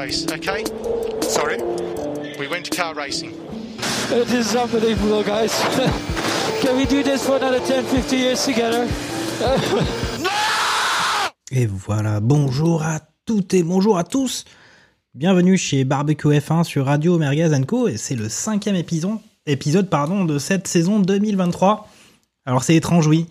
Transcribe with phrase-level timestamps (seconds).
[0.00, 0.64] race, okay?
[1.22, 1.58] Sorry?
[2.38, 3.32] We went to car racing.
[4.10, 5.52] It is unbelievable, guys.
[6.62, 8.88] Can we do this for another 10, 50 years together?
[11.52, 14.44] Et voilà, bonjour à toutes et bonjour à tous.
[15.14, 17.88] Bienvenue chez Barbecue F1 sur Radio Merguez Co.
[17.88, 21.88] Et c'est le cinquième épisode, épisode pardon, de cette saison 2023.
[22.46, 23.26] Alors c'est étrange, oui.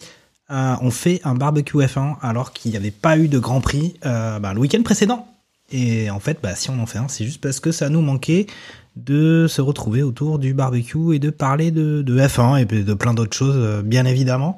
[0.51, 3.93] Euh, on fait un barbecue F1 alors qu'il n'y avait pas eu de Grand Prix
[4.05, 5.28] euh, bah, le week-end précédent.
[5.71, 8.01] Et en fait, bah, si on en fait un, c'est juste parce que ça nous
[8.01, 8.47] manquait
[8.95, 13.13] de se retrouver autour du barbecue et de parler de, de F1 et de plein
[13.13, 14.57] d'autres choses, euh, bien évidemment.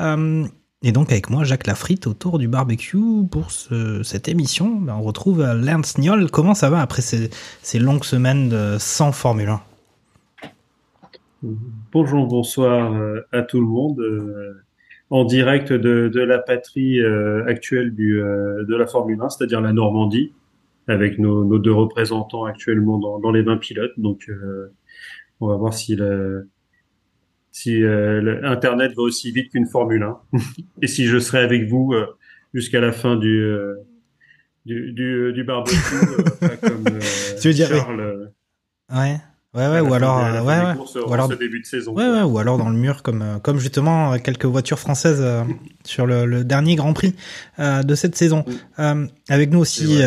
[0.00, 0.44] Euh,
[0.84, 2.98] et donc avec moi, Jacques Lafritte, autour du barbecue
[3.30, 4.76] pour ce- cette émission.
[4.80, 6.30] Ben, on retrouve euh, Lance Niol.
[6.30, 7.30] Comment ça va après ces,
[7.62, 9.60] ces longues semaines sans Formule 1
[11.92, 12.94] Bonjour, bonsoir
[13.32, 14.00] à tout le monde.
[15.10, 17.00] en direct de, de la patrie
[17.48, 20.32] actuelle du, de la Formule 1, c'est-à-dire la Normandie,
[20.88, 23.92] avec nos, nos deux représentants actuellement dans, dans les 20 pilotes.
[23.98, 24.72] Donc, euh,
[25.40, 26.48] on va voir si, le,
[27.50, 30.18] si euh, le- Internet va aussi vite qu'une Formule 1.
[30.82, 32.06] Et si je serai avec vous euh,
[32.54, 33.44] jusqu'à la fin du,
[34.66, 35.76] du, du, du barbecue,
[36.62, 36.84] comme
[37.40, 37.78] Tu veux dire, oui.
[37.78, 38.00] Charles.
[38.00, 38.26] euh,
[39.54, 41.92] Ouais, ou alors, ouais, courses, ou alors, ce début de saison.
[41.94, 45.42] ouais, ouais, ou alors dans le mur, comme, comme justement quelques voitures françaises euh,
[45.84, 47.14] sur le, le dernier Grand Prix
[47.58, 48.46] euh, de cette saison.
[48.78, 49.98] Euh, avec nous aussi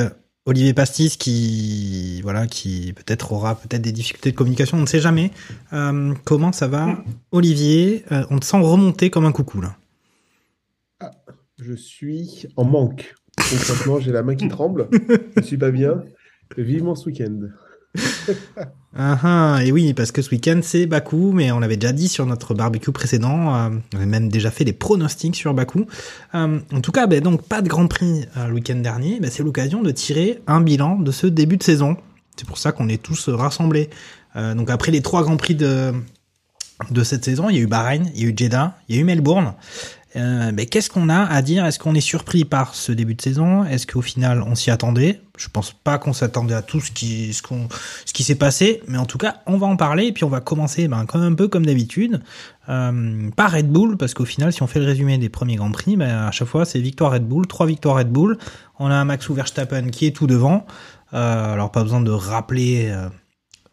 [0.47, 4.99] Olivier Pastis, qui, voilà, qui peut-être aura peut-être des difficultés de communication, on ne sait
[4.99, 5.31] jamais.
[5.73, 8.05] Euh, comment ça va, Olivier?
[8.11, 9.75] Euh, On te sent remonter comme un coucou là.
[11.57, 13.15] Je suis en manque.
[13.37, 14.87] Concrètement, j'ai la main qui tremble.
[15.37, 16.03] Je suis pas bien.
[16.57, 17.39] Vivement ce week-end.
[18.97, 22.07] Ah ah, et oui, parce que ce week-end c'est Bakou, mais on l'avait déjà dit
[22.07, 25.85] sur notre barbecue précédent, euh, on avait même déjà fait des pronostics sur Bakou.
[26.33, 29.29] Euh, en tout cas, ben, donc pas de Grand Prix euh, le week-end dernier, ben,
[29.29, 31.97] c'est l'occasion de tirer un bilan de ce début de saison.
[32.37, 33.89] C'est pour ça qu'on est tous rassemblés.
[34.37, 35.93] Euh, donc après les trois Grands Prix de,
[36.89, 38.97] de cette saison, il y a eu Bahreïn, il y a eu Jeddah, il y
[38.97, 39.55] a eu Melbourne.
[40.15, 41.65] Euh, ben, Qu'est-ce qu'on a à dire?
[41.65, 43.63] Est-ce qu'on est surpris par ce début de saison?
[43.65, 45.21] Est-ce qu'au final on s'y attendait?
[45.37, 49.05] Je pense pas qu'on s'attendait à tout ce qui, ce qui s'est passé, mais en
[49.05, 51.47] tout cas on va en parler et puis on va commencer ben, comme un peu
[51.49, 52.21] comme d'habitude
[52.69, 55.71] euh, par Red Bull parce qu'au final si on fait le résumé des premiers grands
[55.71, 58.37] prix, ben, à chaque fois c'est victoire Red Bull, trois victoires Red Bull.
[58.79, 60.65] On a un Max Verstappen qui est tout devant.
[61.13, 62.93] Euh, alors pas besoin de rappeler.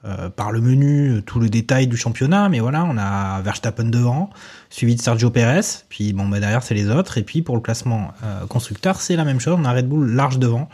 [0.04, 3.84] Euh, par le menu euh, tout le détail du championnat, mais voilà, on a Verstappen
[3.84, 4.30] devant,
[4.68, 7.60] suivi de Sergio Perez, puis bon bah derrière c'est les autres, et puis pour le
[7.60, 10.68] classement euh, constructeur c'est la même chose, on a Red Bull large devant,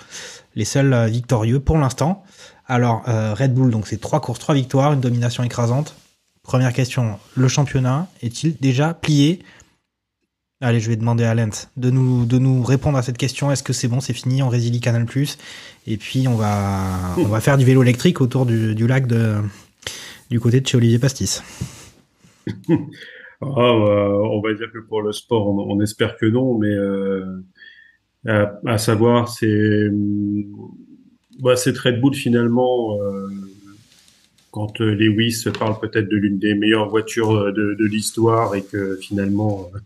[0.54, 2.24] les seuls euh, victorieux pour l'instant.
[2.66, 5.94] Alors Red Bull donc c'est trois courses, trois victoires, une domination écrasante.
[6.42, 9.42] Première question, le championnat est-il déjà plié?
[10.60, 13.52] Allez, je vais demander à Lens de nous, de nous répondre à cette question.
[13.52, 15.06] Est-ce que c'est bon, c'est fini, on résilie Canal+.
[15.86, 16.82] Et puis, on va,
[17.16, 19.36] on va faire du vélo électrique autour du, du lac de,
[20.30, 21.42] du côté de chez Olivier Pastis.
[23.40, 26.72] Ah, euh, on va dire que pour le sport, on, on espère que non, mais
[26.72, 27.40] euh,
[28.26, 29.88] à, à savoir, c'est
[31.38, 33.28] bah, cette Red Bull finalement, euh,
[34.58, 38.64] quand euh, Lewis parle peut-être de l'une des meilleures voitures euh, de, de l'histoire et
[38.64, 39.78] que finalement, euh,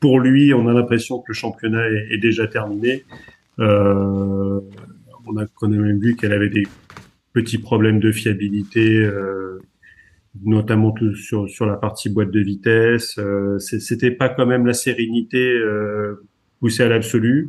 [0.00, 3.04] pour lui, on a l'impression que le championnat est, déjà terminé.
[3.60, 4.60] Euh,
[5.28, 6.66] on a quand même vu qu'elle avait des
[7.34, 9.04] petits problèmes de fiabilité.
[9.04, 9.60] Euh,
[10.44, 13.16] notamment tout sur sur la partie boîte de vitesse.
[13.18, 15.58] Euh, C'était pas quand même la sérénité
[16.60, 17.48] poussée à l'absolu.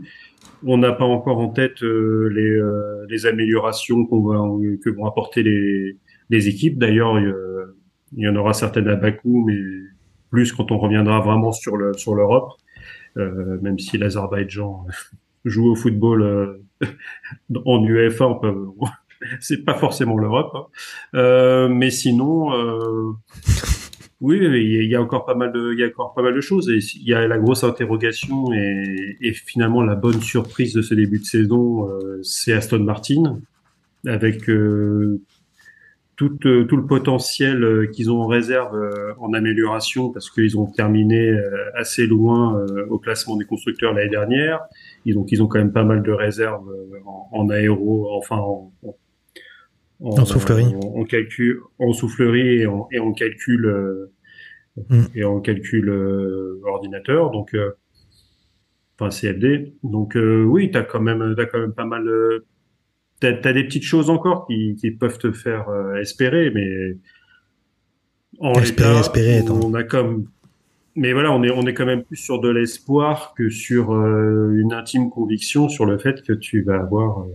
[0.63, 2.61] On n'a pas encore en tête les,
[3.09, 4.37] les améliorations va
[4.83, 5.97] que vont apporter les
[6.29, 6.77] les équipes.
[6.77, 9.57] D'ailleurs, il y, en aura certaines à Bakou, mais
[10.29, 12.53] plus quand on reviendra vraiment sur le sur l'Europe.
[13.17, 14.85] Euh, même si l'Azerbaïdjan
[15.45, 16.61] joue au football euh,
[17.65, 18.53] en UEFA, on peut,
[19.39, 20.51] c'est pas forcément l'Europe.
[20.53, 20.65] hein.
[21.15, 23.11] Euh, mais sinon, euh,
[24.19, 26.41] oui, il y a encore pas mal de, il y a encore pas mal de
[26.41, 26.69] choses.
[26.69, 30.93] Et il y a la grosse interrogation et, et finalement la bonne surprise de ce
[30.93, 33.39] début de saison, euh, c'est Aston Martin
[34.05, 35.21] avec euh,
[36.17, 40.57] tout, euh, tout le potentiel euh, qu'ils ont en réserve euh, en amélioration parce qu'ils
[40.57, 41.31] ont terminé
[41.75, 44.61] assez loin au classement des constructeurs l'année dernière.
[45.05, 46.67] Ils ont, ils ont quand même pas mal de réserves
[47.05, 48.73] en, en aéro, enfin en,
[50.01, 54.09] en, soufflerie, en, calcul, en soufflerie et en, et en calcul
[54.89, 55.03] mm.
[55.13, 55.89] et en calcul
[56.65, 57.29] ordinateur.
[57.29, 57.55] Donc
[58.99, 59.75] enfin CFD.
[59.83, 62.09] Donc oui, t'as quand même, t'as quand même pas mal
[63.19, 66.97] t'as as des petites choses encore qui, qui peuvent te faire euh, espérer, mais
[68.39, 70.27] en espérer, espérer, on a comme
[70.95, 74.55] mais voilà, on est on est quand même plus sur de l'espoir que sur euh,
[74.57, 77.27] une intime conviction sur le fait que tu vas avoir euh,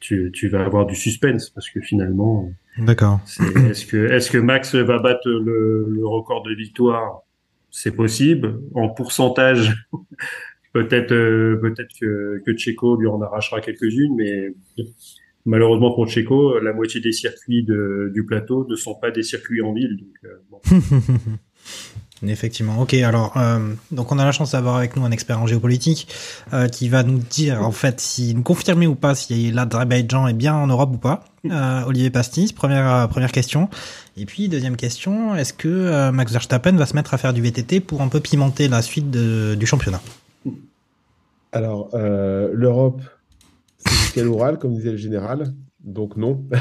[0.00, 3.20] tu, tu vas avoir du suspense parce que finalement D'accord.
[3.68, 7.22] Est-ce que est-ce que Max va battre le, le record de victoire?
[7.70, 9.86] C'est possible en pourcentage.
[10.72, 14.54] peut-être peut-être que que Checo lui en arrachera quelques-unes mais
[15.46, 19.62] Malheureusement pour Checo, la moitié des circuits de, du plateau ne sont pas des circuits
[19.62, 19.96] en ville.
[19.96, 20.60] Donc, euh, bon.
[22.26, 22.80] Effectivement.
[22.80, 22.94] Ok.
[22.94, 26.06] Alors, euh, donc on a la chance d'avoir avec nous un expert en géopolitique
[26.52, 30.34] euh, qui va nous dire en fait si nous confirmer ou pas si l'Azerbaïdjan est
[30.34, 31.24] bien en Europe ou pas.
[31.50, 33.70] Euh, Olivier Pastis, première euh, première question.
[34.18, 37.40] Et puis deuxième question, est-ce que euh, Max Verstappen va se mettre à faire du
[37.40, 40.02] VTT pour un peu pimenter la suite de, du championnat?
[41.52, 43.00] Alors, l'Europe,
[43.80, 45.54] c'est jusqu'à l'oral, comme disait le général.
[45.80, 46.46] Donc non.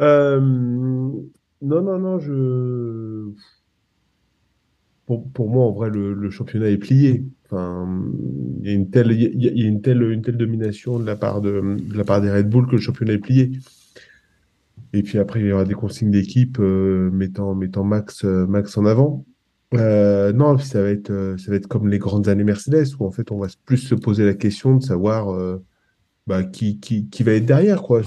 [0.00, 3.30] Euh, non, non, non, je.
[5.06, 7.26] Pour, pour, moi, en vrai, le, le, championnat est plié.
[7.44, 7.86] Enfin,
[8.60, 11.40] il y a une telle, y a une telle, une telle domination de la part
[11.40, 13.52] de, la part des Red Bull que le championnat est plié.
[14.94, 18.76] Et puis après, il y aura des consignes d'équipe euh, mettant, mettant Max, euh, Max
[18.78, 19.24] en avant.
[19.74, 23.04] Euh, non, ça va être, euh, ça va être comme les grandes années Mercedes, où
[23.04, 25.64] en fait, on va plus se poser la question de savoir euh,
[26.26, 28.02] bah, qui, qui, va être derrière, quoi.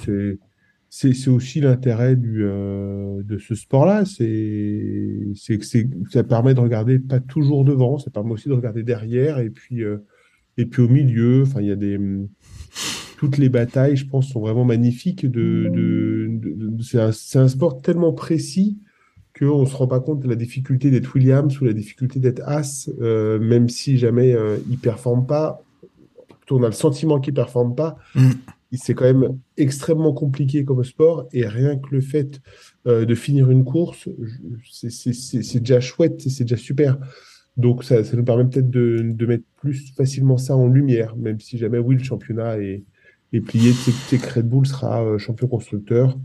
[0.90, 4.06] C'est, aussi l'intérêt du, de ce sport-là.
[4.06, 5.66] C'est, c'est que
[6.10, 9.81] ça permet de regarder pas toujours devant, ça permet aussi de regarder derrière et puis,
[10.58, 11.44] et puis au milieu.
[11.44, 12.00] Enfin, il y a des,
[13.18, 15.30] toutes les batailles, je pense, sont vraiment magnifiques.
[15.30, 18.80] De, de, c'est un sport tellement précis
[19.38, 22.42] qu'on ne se rend pas compte de la difficulté d'être Williams ou la difficulté d'être
[22.45, 25.63] As, euh, même si jamais euh, il ne performe pas.
[26.50, 27.98] On a le sentiment qu'il ne performe pas.
[28.16, 28.30] Mm.
[28.74, 32.42] C'est quand même extrêmement compliqué comme sport et rien que le fait
[32.86, 34.10] euh, de finir une course,
[34.69, 36.98] c'est déjà chouette, c'est déjà super.
[37.56, 41.40] Donc ça, ça nous permet peut-être de, de, mettre plus facilement ça en lumière, même
[41.40, 42.83] si jamais oui, le championnat est,
[43.33, 43.72] est plié.
[43.72, 46.18] Tu sais, Red Bull sera euh, champion constructeur.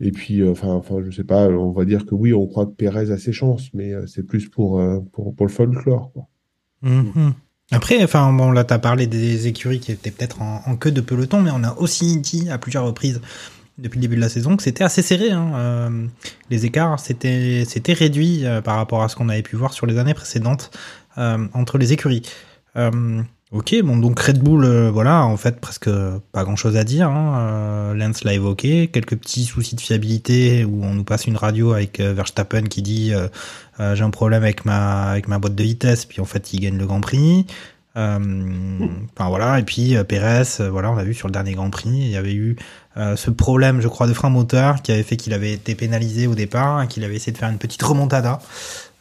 [0.00, 2.66] Et puis, euh, enfin, enfin, je sais pas, on va dire que oui, on croit
[2.66, 6.12] que Pérez a ses chances, mais euh, c'est plus pour, euh, pour, pour, le folklore.
[6.12, 6.28] Quoi.
[6.84, 7.32] Mm-hmm.
[7.72, 11.00] Après, enfin, bon, là, tu as parlé des écuries qui étaient peut-être en, queue de
[11.00, 13.20] peloton, mais on a aussi dit à plusieurs reprises
[13.78, 15.32] depuis le début de la saison que c'était assez serré.
[15.32, 15.90] Hein.
[16.48, 20.14] Les écarts, c'était réduit par rapport à ce qu'on avait pu voir sur les années
[20.14, 20.70] précédentes
[21.16, 22.22] entre les écuries.
[23.52, 25.88] Ok, bon donc Red Bull, euh, voilà, en fait presque
[26.32, 27.08] pas grand-chose à dire.
[27.08, 27.38] Hein.
[27.38, 31.72] Euh, Lance l'a évoqué, quelques petits soucis de fiabilité où on nous passe une radio
[31.72, 33.12] avec euh, Verstappen qui dit
[33.78, 36.76] j'ai un problème avec ma avec ma boîte de vitesse, puis en fait il gagne
[36.76, 37.46] le Grand Prix.
[37.94, 42.10] Enfin voilà, et puis Perez, voilà, on l'a vu sur le dernier Grand Prix, il
[42.10, 42.56] y avait eu
[42.96, 46.34] ce problème, je crois, de frein moteur qui avait fait qu'il avait été pénalisé au
[46.34, 48.40] départ, qu'il avait essayé de faire une petite remontada.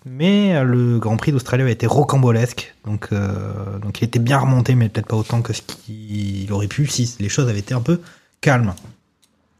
[0.05, 4.37] Mais euh, le Grand Prix d'Australie a été rocambolesque, donc, euh, donc il était bien
[4.37, 7.73] remonté, mais peut-être pas autant que ce qu'il aurait pu si les choses avaient été
[7.73, 7.99] un peu
[8.39, 8.75] calmes.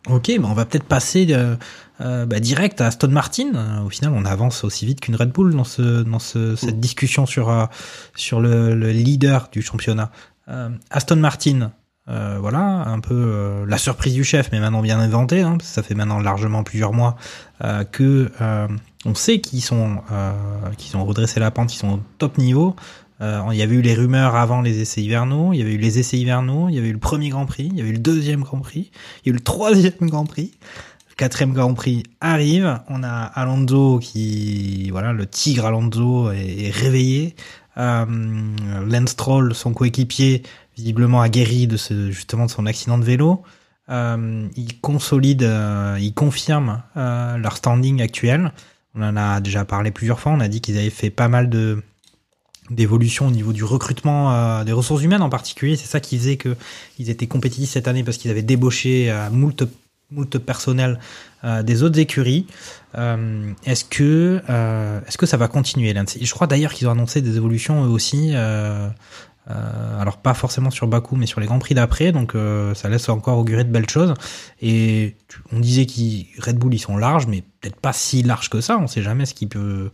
[0.08, 3.82] Ok, bah on va peut-être passer euh, bah, direct à Aston Martin.
[3.84, 7.26] Au final, on avance aussi vite qu'une Red Bull dans, ce, dans ce, cette discussion
[7.26, 7.68] sur,
[8.16, 10.12] sur le, leader du championnat.
[10.92, 11.72] Aston Martin,
[12.08, 15.42] euh, voilà, un peu euh, la surprise du chef, mais maintenant bien inventée.
[15.42, 17.16] Hein, ça fait maintenant largement plusieurs mois
[17.64, 18.32] euh, que
[19.06, 20.02] on sait qu'ils sont
[20.78, 22.76] qu'ils ont redressé la pente, qu'ils sont au top niveau.
[23.22, 26.00] il y avait eu les rumeurs avant les essais hivernaux, il y avait eu les
[26.00, 28.00] essais hivernaux, il y avait eu le premier Grand Prix, il y avait eu le
[28.00, 28.92] deuxième Grand Prix,
[29.24, 30.52] il y a eu le troisième Grand Prix.
[31.10, 37.36] Le quatrième Grand Prix arrive, on a Alonso qui, voilà, le tigre Alonso est, réveillé.
[37.78, 38.06] Euh,
[38.86, 40.44] Lance Stroll, son coéquipier,
[40.76, 43.44] visiblement aguerri de ce, justement de son accident de vélo.
[43.90, 48.52] Euh, ils consolident, euh, ils confirment euh, leur standing actuel.
[48.96, 50.32] On en a déjà parlé plusieurs fois.
[50.32, 51.82] On a dit qu'ils avaient fait pas mal de
[52.72, 55.76] d'évolution au niveau du recrutement des ressources humaines en particulier.
[55.76, 56.56] C'est ça qui faisait que
[56.98, 59.66] ils étaient compétitifs cette année parce qu'ils avaient débauché moult
[60.10, 61.00] moult personnel
[61.62, 62.48] des autres écuries.
[62.96, 64.42] Est-ce que
[65.08, 68.34] est-ce que ça va continuer Je crois d'ailleurs qu'ils ont annoncé des évolutions eux aussi.
[69.50, 72.90] Euh, alors pas forcément sur Bakou, mais sur les Grands Prix d'après, donc euh, ça
[72.90, 74.14] laisse encore augurer de belles choses.
[74.62, 75.16] Et
[75.52, 78.78] on disait qu'ils Red Bull ils sont larges, mais peut-être pas si larges que ça.
[78.80, 79.92] On sait jamais ce qui peut.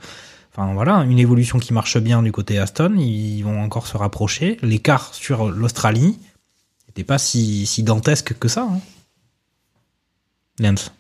[0.53, 4.57] Enfin voilà, une évolution qui marche bien du côté Aston, ils vont encore se rapprocher.
[4.61, 6.19] L'écart sur l'Australie
[6.87, 8.67] n'était pas si, si dantesque que ça.
[8.69, 8.79] Hein.
[10.59, 10.91] Lance.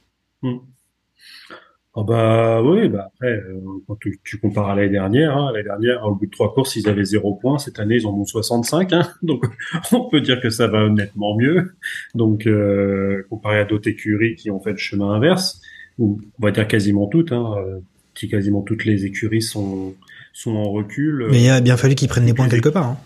[1.93, 5.65] Ah bah oui, bah après, euh, quand tu, tu compares à l'année dernière, hein, l'année
[5.65, 7.57] dernière, au bout de trois courses, ils avaient zéro point.
[7.57, 8.93] Cette année, ils en ont 65.
[8.93, 9.43] Hein, donc,
[9.91, 11.73] on peut dire que ça va nettement mieux.
[12.15, 15.61] Donc, euh, comparé à d'autres écuries qui ont fait le chemin inverse,
[15.99, 17.79] ou on va dire quasiment toutes, hein, euh,
[18.15, 19.93] si quasiment toutes les écuries sont
[20.33, 21.27] sont en recul.
[21.29, 22.87] Mais il a bien fallu qu'ils prennent les points quelque part.
[22.87, 22.97] Hein.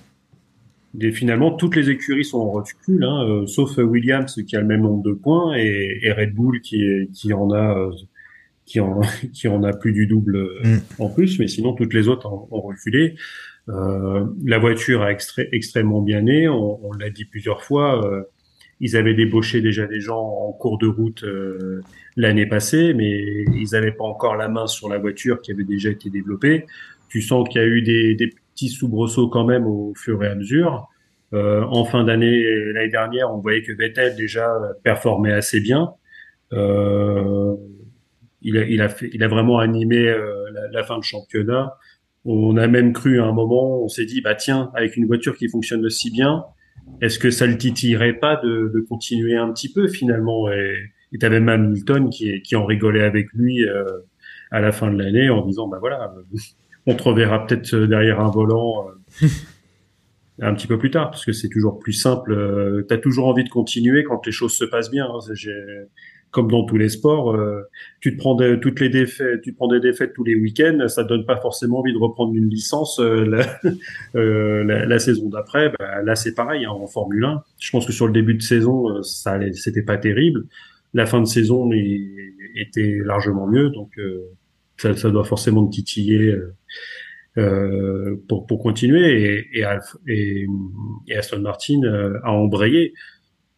[1.02, 4.68] Et finalement, toutes les écuries sont en recul, hein, euh, sauf Williams qui a le
[4.68, 7.92] même nombre de points et, et Red Bull qui, est- qui en a euh,
[8.66, 9.02] qui en
[9.34, 10.80] qui en a plus du double euh, Mm.
[11.00, 13.16] en plus, mais sinon toutes les autres ont, ont reculé.
[13.70, 18.06] Euh, la voiture a extré- extrêmement bien né, on, on l'a dit plusieurs fois.
[18.06, 18.22] euh,
[18.82, 21.82] ils avaient débauché déjà des gens en cours de route euh,
[22.18, 25.90] l'année passée, mais ils n'avaient pas encore la main sur la voiture qui avait déjà
[25.90, 26.66] été développée.
[27.08, 30.28] Tu sens qu'il y a eu des, des petits soubresauts quand même au fur et
[30.28, 30.90] à mesure.
[31.34, 32.44] Euh, en fin d'année,
[32.74, 34.54] l'année dernière, on voyait que Vettel déjà
[34.84, 35.94] performait assez bien.
[36.54, 37.56] Euh,
[38.46, 41.78] il, a, il, a il a vraiment animé euh, la, fin de championnat.
[42.24, 45.38] On a même cru à un moment, on s'est dit, bah tiens, avec une voiture
[45.38, 46.46] qui fonctionne aussi bien,
[47.02, 50.50] est-ce que ça le titillerait pas de, de continuer un petit peu finalement?
[50.52, 50.76] Et
[51.16, 53.86] et t'avais même Hamilton qui, qui en rigolait avec lui euh,
[54.52, 56.38] à la fin de l'année en disant, bah voilà, euh,
[56.88, 58.88] on te reverra peut-être derrière un volant
[60.42, 62.34] un petit peu plus tard, parce que c'est toujours plus simple.
[62.34, 65.08] Euh, T'as toujours envie de continuer quand les choses se passent bien.
[66.36, 67.62] Comme dans tous les sports, euh,
[68.02, 70.86] tu te prends des, toutes les défaites, tu te prends des défaites tous les week-ends,
[70.90, 73.60] ça te donne pas forcément envie de reprendre une licence euh, la,
[74.20, 75.72] euh, la, saison d'après.
[75.80, 77.42] Bah, là, c'est pareil hein, en Formule 1.
[77.60, 80.44] Je pense que sur le début de saison, euh, ça c'était pas terrible.
[80.94, 82.12] La fin de saison il-
[82.58, 84.20] était largement mieux, donc euh,
[84.78, 86.36] ça, ça doit forcément te titiller.
[87.38, 89.66] euh, pour, pour continuer et, et,
[90.08, 90.48] et,
[91.10, 91.82] et Aston Martin
[92.24, 92.94] a embrayé.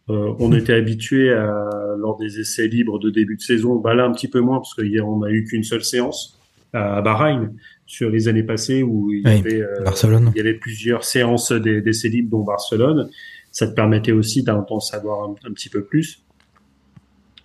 [0.10, 4.06] Euh, on était habitué à lors des essais libres de début de saison, bah là
[4.06, 6.40] un petit peu moins parce qu'hier on a eu qu'une seule séance
[6.74, 7.54] à Bahreïn
[7.86, 10.32] sur les années passées où il y Oui, avait euh, Barcelone.
[10.34, 13.10] il y avait plusieurs séances des- d'essais libres dont Barcelone.
[13.52, 16.24] Ça te permettait aussi d'en d'en savoir un, un petit peu plus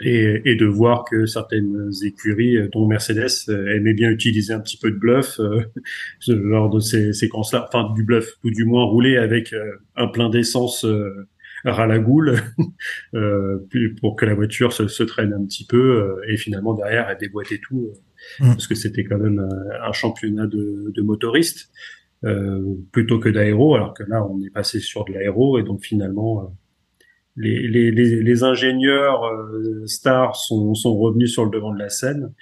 [0.00, 4.60] et, et de voir que certaines écuries, euh, dont Mercedes, euh, aimaient bien utiliser un
[4.60, 5.62] petit peu de bluff euh,
[6.28, 10.28] lors de ces séquences-là, enfin du bluff, ou du moins rouler avec euh, un plein
[10.28, 11.26] d'essence euh,
[11.64, 12.40] ras la goule
[13.14, 13.58] euh,
[14.00, 17.18] pour que la voiture se, se traîne un petit peu euh, et finalement derrière elle
[17.18, 17.98] déboîtait tout euh,
[18.40, 18.52] Mm.
[18.52, 19.46] parce que c'était quand même
[19.82, 21.70] un, championnat de, de motoristes
[22.24, 25.82] euh, plutôt que d'aéro alors que là on est passé sur de l'aéro et donc
[25.82, 26.46] finalement euh,
[27.36, 31.88] les, les, les, les ingénieurs euh, stars sont, sont revenus sur le devant de la
[31.88, 32.32] scène.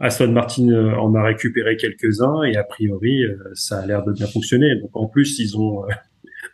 [0.00, 4.12] Aston Martin euh, en a récupéré quelques-uns et a priori euh, ça a l'air de
[4.12, 4.76] bien fonctionner.
[4.76, 5.88] Donc en plus ils ont euh,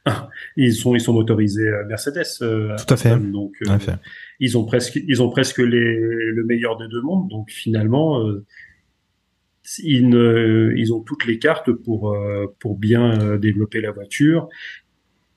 [0.56, 2.23] ils sont ils sont motorisés euh, Mercedes.
[2.42, 3.16] euh, Tout à fait.
[3.18, 3.76] Donc euh,
[4.40, 7.28] ils ont presque ils ont presque les, le meilleur des deux mondes.
[7.30, 8.44] Donc finalement euh,
[9.82, 14.49] ils, ne- ils ont toutes les cartes pour euh, pour bien développer la voiture.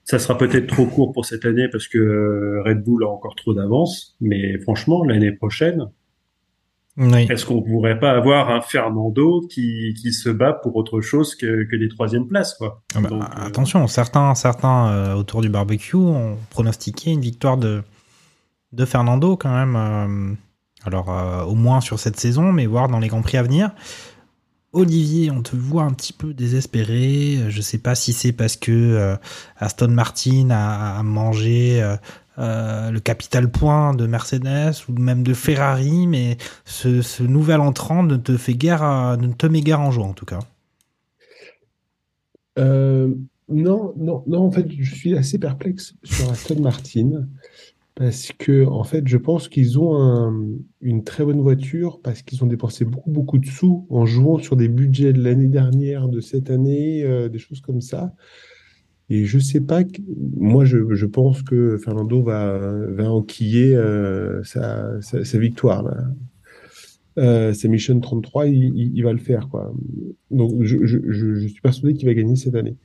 [0.04, 3.52] Ça sera peut-être trop court pour cette année parce que Red Bull a encore trop
[3.52, 5.84] d'avance, mais franchement, l'année prochaine,
[7.00, 7.28] Oui.
[7.30, 11.62] est-ce qu'on pourrait pas avoir un Fernando qui, qui se bat pour autre chose que,
[11.62, 12.82] que des troisièmes places, quoi?
[12.96, 17.56] Ah bah, Donc, euh, attention, certains, certains euh, autour du barbecue ont pronostiqué une victoire
[17.56, 17.84] de,
[18.72, 19.76] de Fernando quand même.
[19.76, 20.34] euh,
[20.84, 21.08] alors,
[21.48, 23.70] au moins sur cette saison, mais voir dans les Grands Prix à venir.
[24.72, 27.38] Olivier, on te voit un petit peu désespéré.
[27.48, 29.16] Je sais pas si c'est parce que
[29.56, 31.82] Aston Martin a, a mangé
[32.38, 38.02] euh, euh, le capital point de Mercedes ou même de Ferrari, mais ce, nouvel entrant
[38.02, 40.40] ne te fait guère, à- ne te met guère en joie en tout cas.
[42.58, 43.14] Euh,
[43.48, 47.26] non, non, non, en fait, je suis assez perplexe sur Aston Martin
[47.94, 50.46] parce que, en fait, je pense qu'ils ont un-
[50.82, 54.56] une très bonne voiture parce qu'ils ont dépensé beaucoup, beaucoup de sous en jouant sur
[54.56, 58.14] des budgets de l'année dernière, de cette année, euh, des choses comme ça.
[59.10, 60.02] Et je sais pas, que-
[60.36, 66.04] moi, je, pense que Fernando va, va enquiller euh, sa, sa, sa victoire, là.
[67.18, 69.74] Euh, c'est Mission 33, il, va le faire, quoi.
[70.30, 72.76] Donc, je, suis persuadé qu'il va gagner cette année.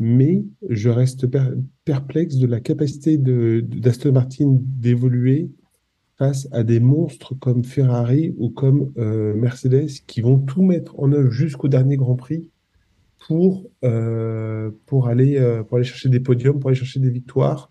[0.00, 5.50] Mais je reste per- perplexe de la capacité de, de- d'Aston Martin d'évoluer
[6.16, 11.12] face à des monstres comme Ferrari ou comme euh, Mercedes qui vont tout mettre en
[11.12, 12.50] œuvre jusqu'au dernier Grand Prix
[13.28, 17.70] pour, euh, pour, aller, euh, pour aller chercher des podiums, pour aller chercher des victoires.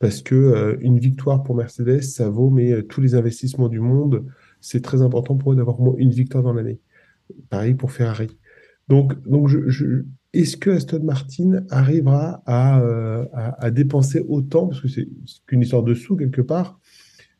[0.00, 4.24] Parce que euh, une victoire pour Mercedes, ça vaut mais tous les investissements du monde.
[4.60, 6.80] C'est très important pour eux d'avoir au moins une victoire dans l'année.
[7.48, 8.36] Pareil pour Ferrari.
[8.88, 9.50] Donc, donc
[10.32, 12.78] est-ce que Aston Martin arrivera à,
[13.32, 15.08] à, à dépenser autant, parce que c'est
[15.46, 16.80] qu'une histoire de sous quelque part,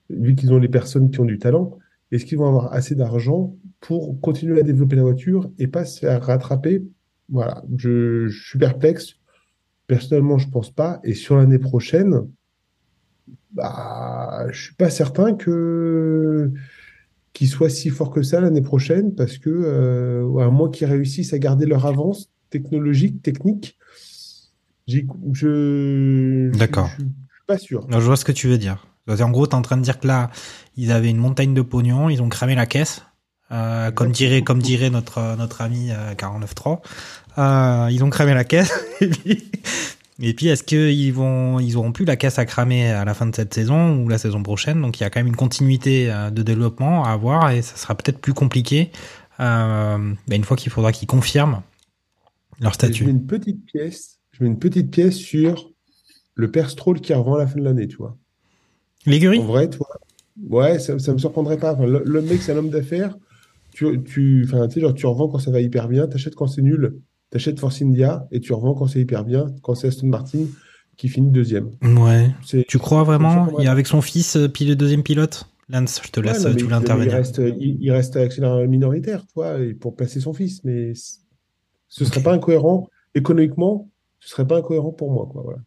[0.08, 1.76] vu qu'ils ont les personnes qui ont du talent,
[2.12, 5.98] est-ce qu'ils vont avoir assez d'argent pour continuer à développer la voiture et pas se
[5.98, 6.84] faire rattraper?
[7.32, 9.14] Voilà, je, je suis perplexe.
[9.86, 11.00] Personnellement, je pense pas.
[11.02, 12.28] Et sur l'année prochaine,
[13.52, 16.52] bah, je suis pas certain que
[17.32, 21.32] qu'ils soient si forts que ça l'année prochaine, parce que euh, à moins qu'ils réussissent
[21.32, 23.78] à garder leur avance technologique, technique,
[24.86, 26.90] je, D'accord.
[26.98, 27.86] je, je suis pas sûr.
[27.88, 28.86] Alors, je vois ce que tu veux dire.
[29.08, 30.30] En gros, t'es en train de dire que là,
[30.76, 33.02] ils avaient une montagne de pognon, ils ont cramé la caisse.
[33.52, 36.80] Euh, comme dirait, comme dirait notre, notre ami euh, 49.3.
[37.38, 38.72] Euh, ils ont cramé la caisse.
[40.20, 43.26] et puis, est-ce qu'ils vont, ils auront plus la caisse à cramer à la fin
[43.26, 44.80] de cette saison ou la saison prochaine?
[44.80, 47.76] Donc il y a quand même une continuité euh, de développement à avoir et ça
[47.76, 48.90] sera peut-être plus compliqué
[49.40, 51.62] euh, bah, une fois qu'il faudra qu'ils confirment
[52.60, 53.04] leur Je statut.
[53.04, 55.70] mets une petite pièce, je mets une petite pièce sur
[56.34, 58.16] le père Stroll qui revend à la fin de l'année, tu vois.
[59.06, 59.86] L'écurie En vrai, toi,
[60.48, 61.74] ouais, ça, ça me surprendrait pas.
[61.74, 63.16] Enfin, le, le mec, c'est un homme d'affaires.
[63.72, 66.46] Tu, tu, enfin, tu sais, genre, tu revends quand ça va hyper bien, t'achètes quand
[66.46, 67.00] c'est nul,
[67.30, 70.44] t'achètes Force India et tu revends quand c'est hyper bien, quand c'est Aston Martin
[70.96, 71.70] qui finit deuxième.
[71.82, 72.30] Ouais.
[72.44, 75.46] C'est, Tu crois vraiment Et avec son fils, euh, puis le deuxième pilote?
[75.70, 78.16] Lance, je te Ouais, laisse, non, euh, tu il- voulais il reste, il, il reste
[78.16, 79.24] actionnaire minoritaire,
[79.58, 80.92] et pour placer son fils, mais
[81.88, 85.58] ce serait pas incohérent économiquement, ce serait pas incohérent pour moi, quoi, voilà.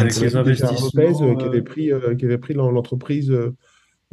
[0.00, 0.22] Avec Lance.
[0.22, 3.30] les Gérard Lopez investissements, euh, qui euh, avait pris, euh, qui avait pris l'en- l'entreprise
[3.30, 3.54] euh,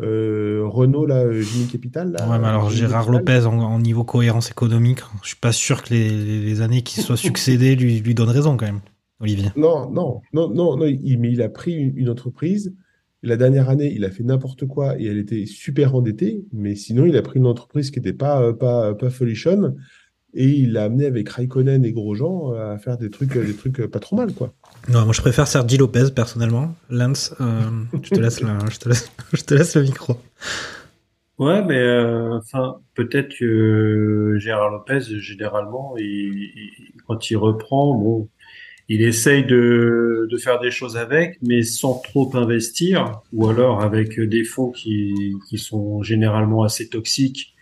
[0.02, 2.12] euh, Renault, là, euh, Génie Capital.
[2.12, 3.36] Là, Ouais, mais alors Gérard Capital.
[3.42, 6.96] Lopez, en, en niveau cohérence économique, je suis pas sûr que les, les années qui
[6.96, 8.82] se soient succédées lui, lui donnent raison quand même,
[9.22, 9.50] Olivier.
[9.56, 12.76] Non, non, non, non, non, il, mais il a pris une, une entreprise.
[13.24, 17.06] La dernière année, il a fait n'importe quoi et elle était super endettée, mais sinon,
[17.06, 19.76] il a pris une entreprise qui n'était pas, euh, pas, pas folichonne
[20.34, 24.00] et il l'a amené avec Raikkonen et Grosjean à faire des trucs, des trucs pas
[24.00, 24.54] trop mal, quoi.
[24.88, 26.76] Non, moi je préfère Sergi Lopez personnellement.
[26.90, 27.62] Lance, euh,
[28.04, 28.42] je te laisse,
[29.76, 30.18] le micro.
[31.40, 32.40] Ouais, mais euh,
[32.94, 35.96] peut-être que Gérard Lopez, généralement,
[37.08, 38.30] quand il reprend, bon,
[38.88, 44.44] il essaye de, faire des choses avec, mais sans trop investir, ou alors avec des
[44.44, 47.55] fonds qui sont généralement assez toxiques.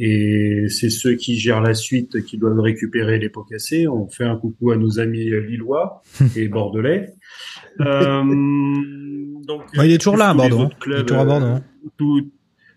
[0.00, 3.86] Et c'est ceux qui gèrent la suite qui doivent récupérer les pots cassés.
[3.86, 6.02] On fait un coucou à nos amis lillois
[6.36, 7.10] et bordelais.
[7.80, 8.22] Euh,
[9.46, 10.68] donc, Ouais, il est toujours là à Bordeaux, hein.
[10.70, 11.62] Il est clubs, toujours à Bordeaux, hein.
[11.84, 12.30] euh, tout-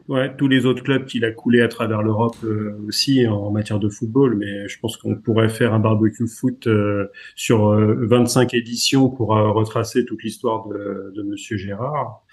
[0.09, 3.77] Ouais, tous les autres clubs qu'il a coulé à travers l'Europe euh, aussi en matière
[3.77, 8.53] de football, mais je pense qu'on pourrait faire un barbecue foot euh, sur euh, 25
[8.53, 12.23] éditions pour retracer toute l'histoire de, de Monsieur Gérard.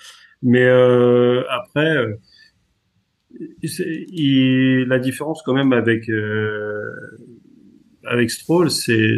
[0.40, 1.96] Mais euh, après,
[3.62, 6.82] il- la différence quand même avec euh,
[8.06, 9.16] avec Stroll, c'est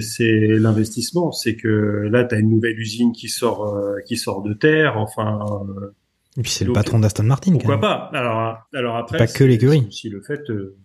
[0.58, 1.32] l'investissement.
[1.32, 4.96] C'est que là, tu as une nouvelle usine qui sort euh, qui sort de terre.
[4.96, 5.40] Enfin,
[5.80, 5.90] euh,
[6.38, 7.52] Et puis c'est le patron d'Aston Martin.
[7.52, 8.10] pourquoi pas?
[8.12, 9.84] Alors, alors après, pas que l'écurie.
[9.88, 10.76] aussi le fait, euh,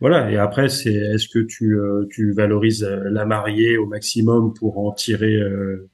[0.00, 0.30] voilà.
[0.30, 4.78] Et après, c'est est-ce que tu euh, tu valorises euh, la mariée au maximum pour
[4.78, 5.90] en tirer euh,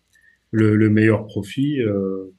[0.52, 1.80] le, le meilleur profit?
[1.82, 2.32] Euh,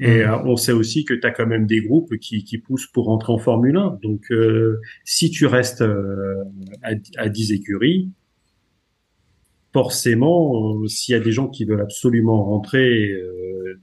[0.00, 0.30] Et Mhm.
[0.30, 3.06] euh, on sait aussi que tu as quand même des groupes qui qui poussent pour
[3.06, 3.98] rentrer en Formule 1.
[4.02, 6.44] Donc, euh, si tu restes euh,
[6.82, 8.10] à, à 10 écuries,
[9.72, 13.80] forcément, euh, s'il y a des gens qui veulent absolument rentrer euh,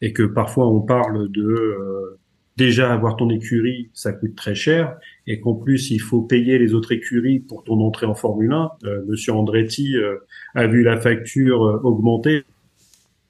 [0.00, 2.18] et que parfois on parle de euh,
[2.56, 4.96] déjà avoir ton écurie, ça coûte très cher,
[5.28, 8.70] et qu'en plus il faut payer les autres écuries pour ton entrée en Formule 1.
[8.84, 10.16] Euh, Monsieur Andretti euh,
[10.54, 12.44] a vu la facture augmenter.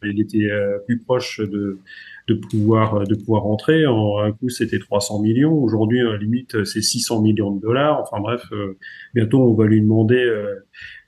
[0.03, 1.79] Il était euh, plus proche de
[2.29, 3.87] de pouvoir de pouvoir rentrer.
[3.87, 5.55] En un coup, c'était 300 millions.
[5.55, 8.01] Aujourd'hui, euh, limite, c'est 600 millions de dollars.
[8.03, 8.77] Enfin bref, euh,
[9.15, 10.55] bientôt on va lui demander euh,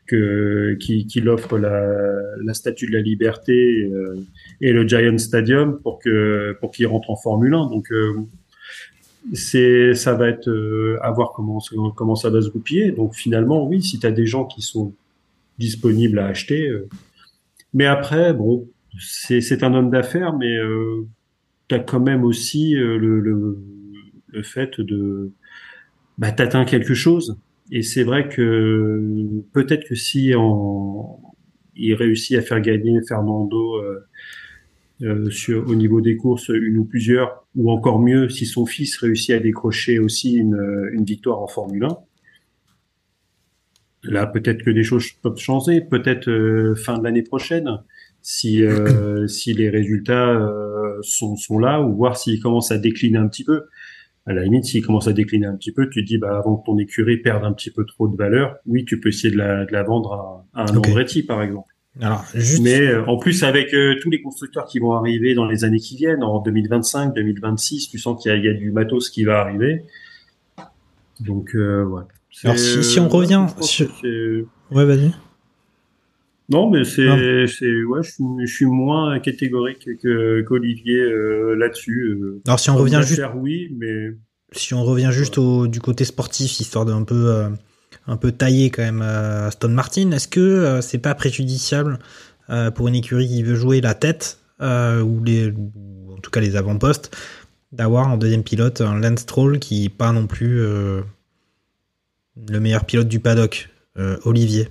[0.07, 1.87] que qu'il offre la,
[2.45, 3.53] la statue de la liberté
[3.85, 4.17] euh,
[4.61, 7.67] et le Giant Stadium pour que pour qu'il rentre en Formule 1.
[7.71, 8.15] Donc euh,
[9.35, 11.61] c'est ça va être euh, à voir comment
[12.17, 12.91] ça- va se goupiller.
[12.93, 14.93] Donc finalement, oui, si tu as des gens qui sont
[15.59, 16.89] disponibles à acheter, euh,
[17.75, 18.67] mais après, bon,
[18.99, 21.07] c'est un homme d'affaires, mais euh,
[21.69, 25.33] tu quand même aussi euh, le, fait de
[26.19, 27.39] bah quelque chose.
[27.73, 31.21] Et c'est vrai que peut-être que si en,
[31.77, 34.07] il réussit à faire gagner Fernando euh,
[35.03, 39.31] euh, au niveau des courses une ou plusieurs, ou encore mieux si son fils réussit
[39.31, 41.99] à décrocher aussi une, victoire en Formule 1,
[44.05, 45.81] là, peut-être que des choses peuvent changer.
[45.81, 47.69] Peut-être fin de l'année prochaine,
[48.23, 53.19] si euh, si les résultats euh, sont sont là, ou voir s'ils commencent à décliner
[53.19, 53.65] un petit peu.
[54.27, 56.57] À la limite, s'ils commencent à décliner un petit peu, tu te dis, bah, avant
[56.57, 59.39] que ton écurie perde un petit peu trop de valeur, oui, tu peux essayer de
[59.39, 60.89] la, de la vendre à, à un Ok.
[60.89, 61.75] Andretti, par exemple.
[62.01, 62.63] Alors, juste.
[62.63, 63.71] Mais euh, en plus, avec
[64.03, 67.99] tous les constructeurs qui vont arriver dans les années qui viennent, en 2025, 2026, tu
[67.99, 69.85] sens qu'il y, y a du matos qui va arriver.
[71.21, 72.03] Donc, euh, ouais.
[72.45, 73.89] Alors, si- si on revient sur-
[74.71, 75.11] Ouais, vas-y.
[76.51, 82.19] Non, mais c'est, ouais, je suis, je suis moins catégorique que, qu'Olivier euh, là-dessus.
[82.21, 82.43] euh.
[82.45, 84.11] Alors, si on revient juste, oui, mais
[84.51, 87.49] si on revient juste au, du côté sportif, histoire d'un peu, euh,
[88.09, 92.01] un peu tailler quand même Aston Martin, est-ce que c'est pas préjudiciable
[92.75, 95.71] pour une écurie qui veut jouer la tête ou les, ou
[96.17, 97.17] en tout cas les avant-postes,
[97.71, 101.05] d'avoir en deuxième pilote un Lance Stroll qui est pas non plus le
[102.61, 103.69] meilleur pilote du paddock,
[104.25, 104.69] Olivier?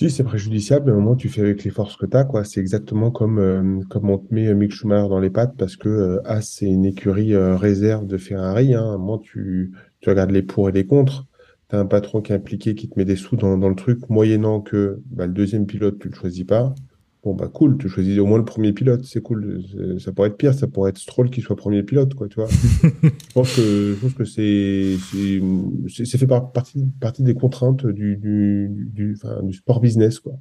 [0.00, 2.42] Si, c'est préjudiciable, mais au moins tu fais avec les forces que tu as, quoi.
[2.42, 5.76] C'est exactement comme, euh, comme on te met euh, Mick Schumacher dans les pattes parce
[5.76, 8.72] que euh, As, c'est une écurie euh, réserve de Ferrari.
[8.72, 8.96] Hein.
[8.96, 11.26] Moment, tu, tu regardes les pour et les contre.
[11.68, 14.08] Tu un patron qui est impliqué, qui te met des sous dans, dans le truc,
[14.08, 16.74] moyennant que bah, le deuxième pilote, tu le choisis pas.
[17.22, 19.62] Bon, bah cool, tu choisis au moins le premier pilote, c'est cool.
[19.98, 22.48] Ça pourrait être pire, ça pourrait être Stroll qui soit premier pilote, quoi, tu vois.
[23.02, 25.40] Je pense que, je pense que c'est, c'est,
[25.88, 30.18] c'est c'est fait par, partie, partie des contraintes du, du, du, enfin, du sport business,
[30.18, 30.32] quoi.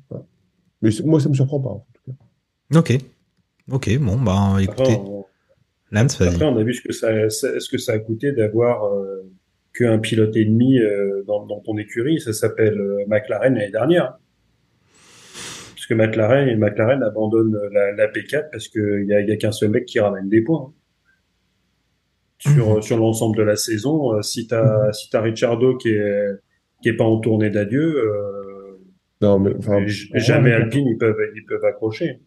[0.81, 2.79] Mais moi, ça me surprend pas, en tout cas.
[2.79, 2.97] Ok.
[3.71, 5.25] Ok, bon, bah écoutez, après, on,
[5.91, 6.29] Lance, vas-y.
[6.29, 9.29] après, on a vu ce que ça, ça- ce que ça a coûté d'avoir euh,
[9.73, 12.19] qu'un pilote et demi euh, dans, dans ton écurie.
[12.21, 14.17] Ça s'appelle euh, McLaren l'année dernière.
[15.93, 19.85] McLaren, McLaren abandonne la, la P4 parce qu'il y a, y a qu'un seul mec
[19.85, 20.71] qui ramène des points.
[22.39, 22.81] Sur, Mhm.
[22.81, 26.25] sur l'ensemble de la saison, euh, si t'as, si t'as Ricciardo qui est,
[26.81, 28.77] qui est pas en tournée d'adieu, euh,
[29.21, 32.21] Non, mais, enfin, jamais Alpine, ils peuvent, ils peuvent accrocher.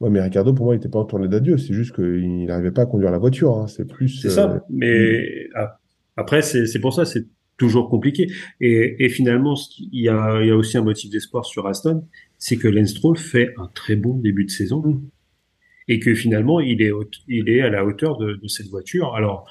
[0.00, 1.58] Ouais, mais Ricardo, pour moi, il était pas en tournée d'adieu.
[1.58, 3.68] C'est juste qu'il n'arrivait pas à conduire la voiture, hein.
[3.68, 4.64] C'est plus, C'est euh, ça.
[4.68, 5.78] Mais a-
[6.16, 7.24] après, c'est pour ça, c'est
[7.56, 8.26] toujours compliqué.
[8.60, 12.04] Et, et finalement, il y a, il y a aussi un motif d'espoir sur Aston,
[12.42, 15.00] c'est que Lance Stroll fait un très bon début de saison
[15.86, 16.90] et que finalement, il est,
[17.28, 19.14] il est à la hauteur de, de cette voiture.
[19.14, 19.48] Alors,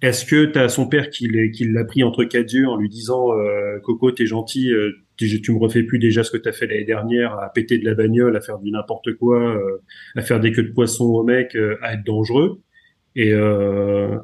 [0.00, 3.36] est-ce que tu as son père qui l'a pris entre quatre yeux en lui disant
[3.36, 6.66] euh, Coco, t'es gentil, euh, tu tu me refais plus déjà ce que t'as fait
[6.66, 9.82] l'année dernière, à péter de la bagnole, à faire du n'importe quoi, euh,
[10.16, 12.62] à faire des queues de poisson au mec, euh, à être dangereux.
[13.14, 14.16] Et euh,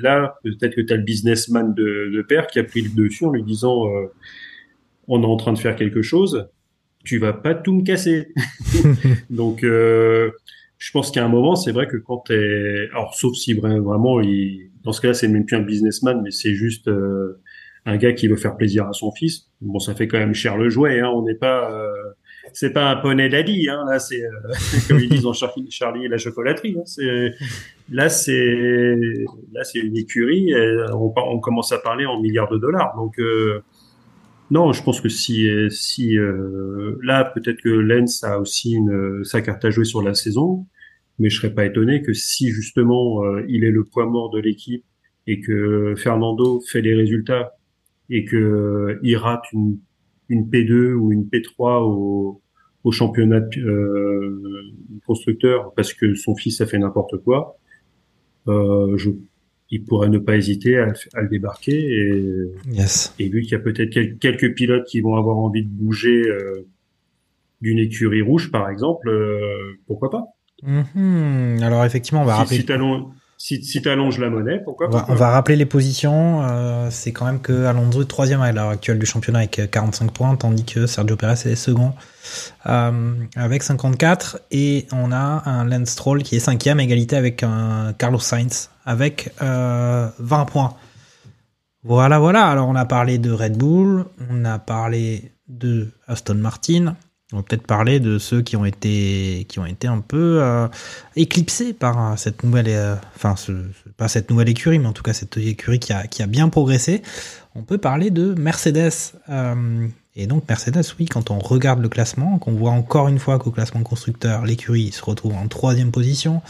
[0.00, 3.26] là, peut-être que tu as le businessman de, de père qui a pris le dessus
[3.26, 4.06] en lui disant euh,
[5.06, 6.48] on est en train de faire quelque chose,
[7.04, 8.28] tu vas pas tout me casser.
[9.30, 10.30] Donc, euh,
[10.78, 14.20] je pense qu'à un moment, c'est vrai que quand t'es, alors sauf si vra- vraiment,
[14.20, 14.70] il...
[14.82, 17.40] dans ce cas-là, c'est même plus un businessman, mais c'est juste euh,
[17.86, 19.48] un gars qui veut faire plaisir à son fils.
[19.60, 21.10] Bon, ça fait quand même cher le jouet, hein.
[21.14, 21.88] On n'est pas, euh,
[22.52, 23.84] c'est pas un poney daddy, hein.
[23.88, 24.30] Là, c'est euh,
[24.88, 26.76] comme ils disent dans Charlie, Charlie et la chocolaterie.
[26.78, 26.82] Hein.
[26.84, 27.30] C'est
[27.90, 28.94] là, c'est
[29.52, 30.50] là, c'est une écurie.
[30.50, 32.94] et on, on commence à parler en milliards de dollars.
[32.96, 33.62] Donc euh,
[34.52, 39.40] non, je pense que si, si euh, là, peut-être que Lens a aussi une, sa
[39.40, 40.66] carte à jouer sur la saison,
[41.18, 44.38] mais je serais pas étonné que si justement euh, il est le poids mort de
[44.38, 44.84] l'équipe
[45.26, 47.56] et que Fernando fait les résultats
[48.10, 49.78] et que euh, il rate une,
[50.28, 52.42] une P2 ou une P3 au,
[52.84, 54.70] au championnat euh,
[55.06, 57.56] constructeur parce que son fils a fait n'importe quoi,
[58.48, 59.10] euh, je,
[59.72, 62.22] il pourrait ne pas hésiter à, à le débarquer et
[62.70, 63.14] Yes.
[63.18, 66.22] et vu qu'il y a peut-être quel- quelques pilotes qui vont avoir envie de bouger
[66.28, 66.66] euh,
[67.60, 70.24] d'une écurie rouge, par exemple, euh, pourquoi pas?
[70.62, 71.58] Mhm.
[71.62, 72.56] Alors effectivement, on va Si, rappeler.
[72.58, 72.64] si
[73.42, 76.46] si, si t'allonges la monnaie, pourquoi On va, on va rappeler les positions.
[76.48, 80.12] Euh, c'est quand même que Alonso est troisième à l'heure actuelle du championnat avec 45
[80.12, 81.92] points, tandis que Sergio Perez est second
[82.66, 84.38] euh, avec 54.
[84.52, 88.70] Et on a un Lance Stroll qui est cinquième, à égalité avec un Carlos Sainz
[88.86, 90.76] avec euh, 20 points.
[91.82, 92.46] Voilà, voilà.
[92.46, 96.94] Alors on a parlé de Red Bull, on a parlé de Aston Martin.
[97.32, 99.46] On va peut-être parler de ceux qui ont été
[99.84, 100.68] un peu euh,
[101.16, 103.34] éclipsés par euh, cette nouvelle, euh, enfin
[104.06, 107.02] cette nouvelle écurie, mais en tout cas cette écurie qui a bien progressé.
[107.54, 109.14] On peut parler de Mercedes.
[110.16, 113.50] et donc Mercedes, oui, quand on regarde le classement, qu'on voit encore une fois qu'au
[113.50, 116.42] classement constructeur, l'écurie se retrouve en troisième position,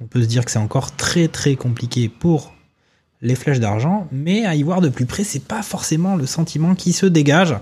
[0.00, 2.54] on peut se dire que c'est encore très très compliqué pour
[3.20, 6.74] les flèches d'argent, mais à y voir de plus près, c'est pas forcément le sentiment
[6.74, 7.56] qui se dégage.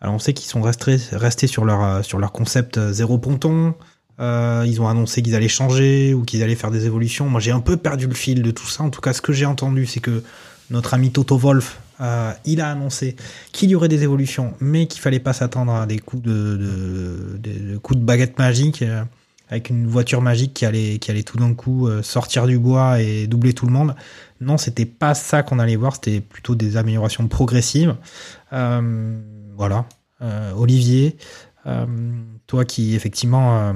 [0.00, 3.18] Alors on sait qu'ils sont restés, restés sur leur euh, sur leur concept euh, zéro
[3.18, 3.74] ponton.
[4.18, 7.28] Euh, ils ont annoncé qu'ils allaient changer ou qu'ils allaient faire des évolutions.
[7.28, 8.82] Moi j'ai un peu perdu le fil de tout ça.
[8.84, 10.22] En tout cas, ce que j'ai entendu, c'est que
[10.70, 13.16] notre ami Toto Wolf, euh, il a annoncé
[13.52, 17.38] qu'il y aurait des évolutions, mais qu'il fallait pas s'attendre à des coups de, de,
[17.38, 19.02] de, coups de baguette magique, euh,
[19.50, 23.00] avec une voiture magique qui allait, qui allait tout d'un coup euh, sortir du bois
[23.00, 23.94] et doubler tout le monde.
[24.40, 27.96] Non, c'était pas ça qu'on allait voir, c'était plutôt des améliorations progressives.
[28.52, 29.18] Euh,
[29.60, 29.84] voilà.
[30.22, 31.18] Euh, Olivier,
[31.66, 31.84] euh,
[32.46, 33.72] toi qui effectivement, euh,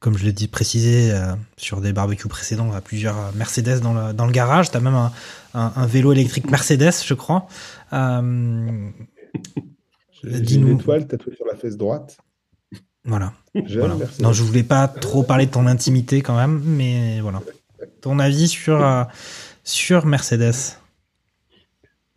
[0.00, 1.12] comme je l'ai dit précisé
[1.58, 5.12] sur des barbecues précédents, à plusieurs Mercedes dans le, dans le garage, t'as même un,
[5.52, 7.46] un, un vélo électrique Mercedes, je crois.
[10.24, 12.16] J'ai une étoile tatouée sur la fesse droite.
[13.04, 13.34] voilà.
[14.20, 17.42] Non, je voulais pas trop parler de ton intimité quand même, mais voilà.
[18.00, 19.04] Ton avis sur, euh,
[19.64, 20.78] sur Mercedes?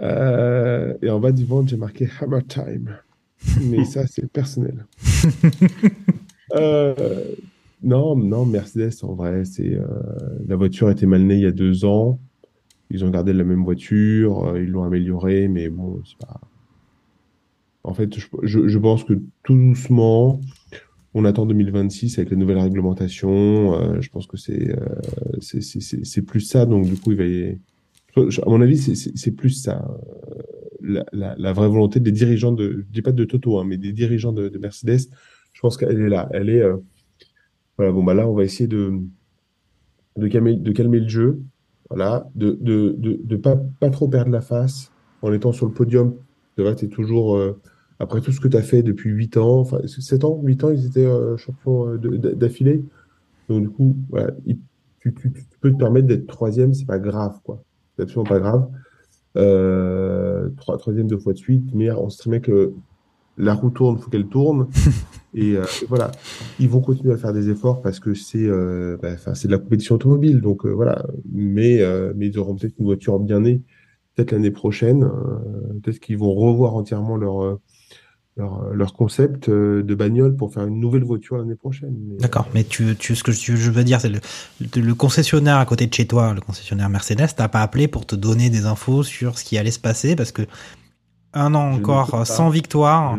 [0.01, 2.95] Euh, et en bas du ventre, j'ai marqué Hammer Time.
[3.69, 4.85] Mais ça, c'est personnel.
[6.53, 6.93] Euh,
[7.81, 9.85] non, non, Mercedes, en vrai, c'est euh,
[10.47, 12.19] la voiture était mal née il y a deux ans.
[12.89, 16.41] Ils ont gardé la même voiture, ils l'ont améliorée, mais bon, c'est pas.
[17.85, 20.41] En fait, je, je, je pense que tout doucement,
[21.13, 24.01] on attend 2026 avec la nouvelle réglementation.
[24.01, 24.75] je pense que c'est-
[25.39, 26.65] c'est plus ça.
[26.65, 27.57] Donc, du coup, il va y...
[28.17, 29.87] À mon avis, c'est- plus ça.
[30.83, 33.93] euh, La, vraie volonté des dirigeants de, je dis pas de Toto, hein, mais des
[33.93, 35.09] dirigeants de, de Mercedes,
[35.53, 36.27] je pense qu'elle est là.
[36.33, 36.77] Elle est, euh,
[37.77, 38.99] voilà, bon, bah là, on va essayer de,
[40.17, 41.41] de calmer, de le jeu,
[41.89, 45.73] voilà, de, de, de, de pas, pas trop perdre la face en étant sur le
[45.73, 46.15] podium.
[46.55, 47.59] C'est vrai, tu es toujours, euh,
[47.99, 50.71] après tout ce que tu as fait depuis 8 ans, enfin, 7 ans, 8 ans,
[50.71, 52.83] ils étaient euh, champions de- de- d'affilée.
[53.49, 54.59] Donc, du coup, voilà, il-
[54.99, 57.63] tu, tu, tu peux te permettre d'être troisième, c'est pas grave, quoi.
[58.01, 58.67] C'est absolument pas grave.
[59.37, 62.73] Euh, trois, troisième deux fois de suite, mais on se met que
[63.37, 64.67] la roue tourne, faut qu'elle tourne.
[65.35, 66.09] Et euh, voilà,
[66.59, 69.59] ils vont continuer à faire des efforts parce que c'est euh, bah, c'est de la
[69.59, 70.41] compétition automobile.
[70.41, 71.79] Donc euh, voilà, mais,
[72.15, 73.61] mais ils auront peut-être une voiture bien née,
[74.15, 75.07] peut-être l'année prochaine.
[75.83, 77.59] peut-être qu'ils vont revoir entièrement leur,
[78.37, 81.95] leur, leur concept euh, de bagnole pour faire une nouvelle voiture l'année prochaine.
[82.07, 84.19] Mais, D'accord, mais tu, tu, ce que je, je veux dire, c'est le,
[84.75, 88.15] le, concessionnaire à côté de chez toi, le concessionnaire Mercedes, t'as pas appelé pour te
[88.15, 90.43] donner des infos sur ce qui allait se passer parce que
[91.33, 93.17] un an Je encore sans victoire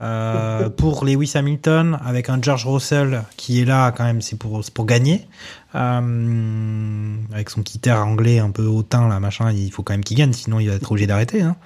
[0.00, 4.60] euh, pour Lewis Hamilton avec un George Russell qui est là quand même, c'est pour
[4.74, 5.28] pour gagner
[5.76, 10.02] euh, avec son petit air anglais un peu hautain là machin, il faut quand même
[10.02, 11.42] qu'il gagne sinon il va être obligé d'arrêter.
[11.42, 11.56] Hein.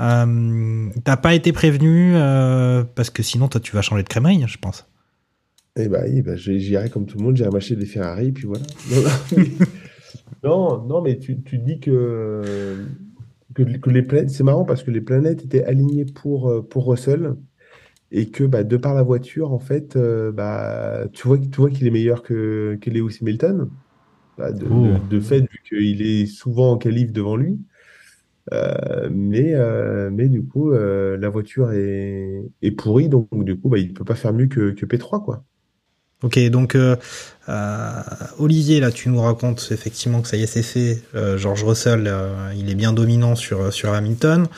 [0.00, 4.44] Euh, T'as pas été prévenu euh, parce que sinon toi tu vas changer de crémeille,
[4.48, 4.84] je pense.
[5.78, 8.64] Eh ben, oui, ben, j'irai comme tout le monde, j'irai m'acheter des Ferrari, puis voilà.
[10.42, 12.86] Non, non, mais, tu, tu dis que,
[13.54, 17.34] que, que les planètes, c'est marrant parce que les planètes étaient alignées pour, pour Russell
[18.10, 21.70] et que bah, de par la voiture, en fait, euh, bah, tu vois, tu vois
[21.70, 23.70] qu'il est meilleur que, que Lewis Hamilton.
[24.38, 24.98] Bah, de, Oh.
[24.98, 27.60] de, de fait, vu qu'il est souvent en qualif devant lui.
[28.52, 33.78] Euh, mais, euh, mais du coup, la voiture est, est pourrie, donc du coup, bah,
[33.78, 35.44] il peut pas faire mieux que, que P3, quoi.
[36.26, 36.96] Ok, donc euh,
[37.48, 38.02] euh,
[38.40, 41.00] Olivier, là, tu nous racontes effectivement que ça y est, c'est fait.
[41.14, 42.12] Euh, George Russell,
[42.56, 44.48] il est bien dominant sur sur Hamilton.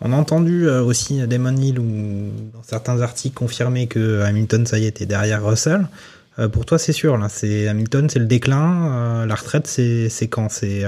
[0.00, 4.86] On a entendu aussi Damon Hill ou dans certains articles confirmer que Hamilton, ça y
[4.86, 5.86] est, était derrière Russell.
[6.52, 9.26] Pour toi, c'est sûr, là, c'est Hamilton, c'est le déclin.
[9.26, 10.48] la retraite, c'est quand?
[10.48, 10.84] C'est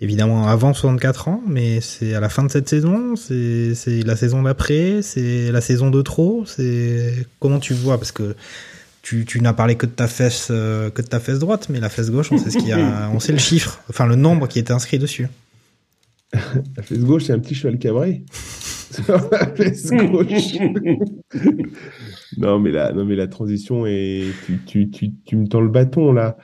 [0.00, 3.16] évidemment avant 64 ans, mais c'est à la fin de cette saison?
[3.16, 5.02] C'est c'est la saison d'après?
[5.02, 6.44] C'est la saison de trop?
[6.46, 7.98] C'est comment tu vois?
[7.98, 8.36] Parce que
[9.04, 11.78] tu, tu n'as parlé que de ta fesse euh, que de ta fesse droite, mais
[11.78, 14.16] la fesse gauche, on sait ce qu'il y a, on sait le chiffre, enfin le
[14.16, 15.28] nombre qui était inscrit dessus.
[16.32, 18.24] La fesse gauche, c'est un petit cheval cabré.
[19.08, 20.54] La fesse gauche.
[22.38, 24.32] non, mais la, non, mais la transition est.
[24.46, 26.36] Tu, tu, tu, tu me tends le bâton, là.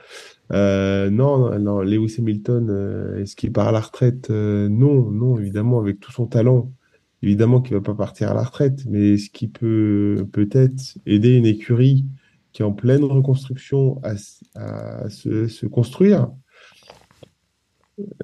[0.51, 4.29] Euh, non, non, Lewis Hamilton, euh, est-ce qu'il part à la retraite?
[4.29, 6.71] Euh, non, non, évidemment, avec tout son talent.
[7.23, 11.45] Évidemment qu'il va pas partir à la retraite, mais est-ce qu'il peut peut-être aider une
[11.45, 12.05] écurie
[12.53, 14.15] qui est en pleine reconstruction à,
[15.09, 16.29] se, construire?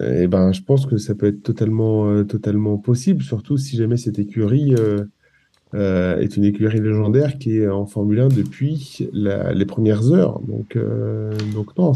[0.02, 3.98] Eh ben, je pense que ça peut être totalement, euh, totalement possible, surtout si jamais
[3.98, 5.06] cette écurie euh,
[5.76, 10.40] euh, est une écurie légendaire qui est en Formule 1 depuis les premières heures.
[10.42, 10.78] Donc,
[11.78, 11.94] non,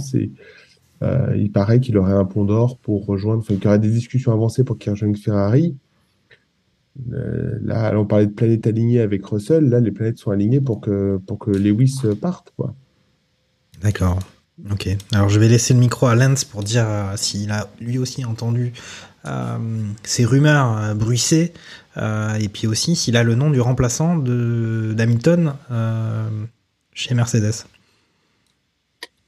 [1.36, 4.32] il paraît qu'il aurait un pont d'or pour rejoindre, enfin, qu'il y aurait des discussions
[4.32, 5.76] avancées pour qu'il rejoigne Ferrari.
[7.14, 9.70] Euh, là, on parlait de planètes alignées avec Russell.
[9.70, 12.76] Là, les planètes sont alignées pour que, pour que Lewis parte, quoi.
[13.82, 14.20] D'accord.
[14.70, 14.90] Ok.
[15.14, 18.24] Alors je vais laisser le micro à Lance pour dire euh, s'il a lui aussi
[18.26, 18.74] entendu
[19.26, 19.58] euh,
[20.04, 21.54] ces rumeurs euh, bruissées
[21.98, 26.30] euh, et puis aussi s'il a le nom du remplaçant de d'Hamilton euh,
[26.94, 27.66] chez Mercedes.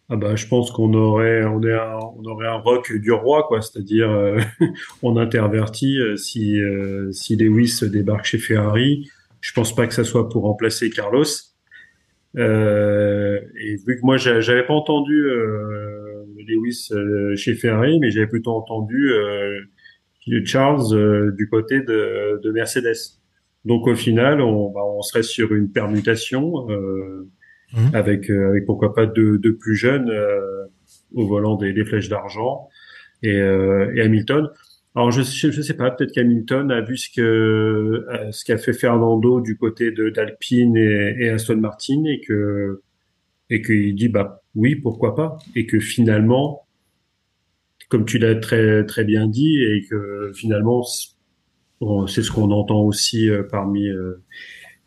[0.10, 3.44] Ah bah, je pense qu'on aurait, on, est un, on aurait un rock du roi,
[3.48, 3.62] quoi.
[3.62, 4.40] C'est-à-dire, euh,
[5.02, 9.10] on intervertit euh, si, euh, si Lewis débarque chez Ferrari.
[9.42, 11.26] Je pense pas que ça soit pour remplacer Carlos.
[12.36, 15.24] Et vu que moi, j'a- j'avais pas entendu
[16.48, 16.90] Lewis
[17.36, 19.12] chez Ferrari, mais j'avais plutôt entendu
[20.46, 23.20] Charles du côté de, de Mercedes.
[23.66, 26.68] Donc au final, on, bah, serait sur une permutation.
[27.74, 27.96] Mhm.
[27.96, 30.66] avec, euh, avec pourquoi pas deux, deux plus jeunes euh,
[31.14, 32.70] au volant des, des flèches d'argent
[33.24, 34.50] et, euh, et Hamilton.
[34.96, 38.74] Alors je sais, je sais pas, peut-être qu'Hamilton a vu ce que ce qu'a fait
[38.74, 42.82] Fernando du côté de d'Alpine et, et Aston Martin et que
[43.50, 46.68] et qu'il dit bah oui pourquoi pas et que finalement
[47.90, 53.30] comme tu l'as très très bien dit et que finalement c'est ce qu'on entend aussi
[53.50, 53.90] parmi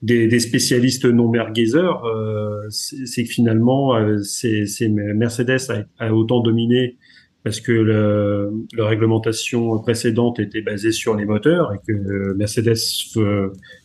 [0.02, 6.40] des, des spécialistes non merguezers, euh, c'est que finalement, euh, c'est Mercedes a, a autant
[6.40, 6.96] dominé
[7.44, 12.76] parce que le, la réglementation précédente était basée sur les moteurs et que Mercedes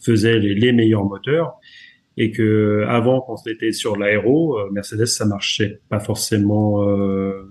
[0.02, 1.60] faisait les, les meilleurs moteurs.
[2.18, 7.50] Et que avant, quand c'était sur l'aéro, euh, Mercedes ça marchait pas forcément euh,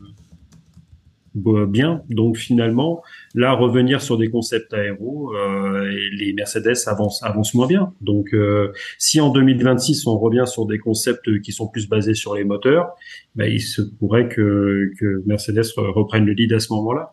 [1.34, 2.02] bien.
[2.08, 3.02] Donc finalement,
[3.34, 7.92] là revenir sur des concepts aéro, euh, les Mercedes avancent avancent moins bien.
[8.00, 12.34] Donc euh, si en 2026 on revient sur des concepts qui sont plus basés sur
[12.34, 12.90] les moteurs,
[13.34, 17.12] ben, il se pourrait que que Mercedes re- reprenne le lead à ce moment-là.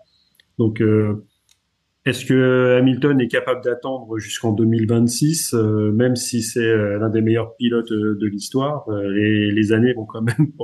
[0.58, 1.24] Donc euh,
[2.06, 7.22] est-ce que Hamilton est capable d'attendre jusqu'en 2026, euh, même si c'est euh, l'un des
[7.22, 10.48] meilleurs pilotes de l'histoire euh, les années vont quand même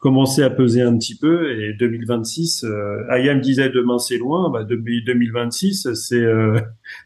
[0.00, 1.52] commencer à peser un petit peu.
[1.60, 6.58] Et 2026, euh, Ayam disait demain c'est loin, bah, depuis 2026 c'est euh,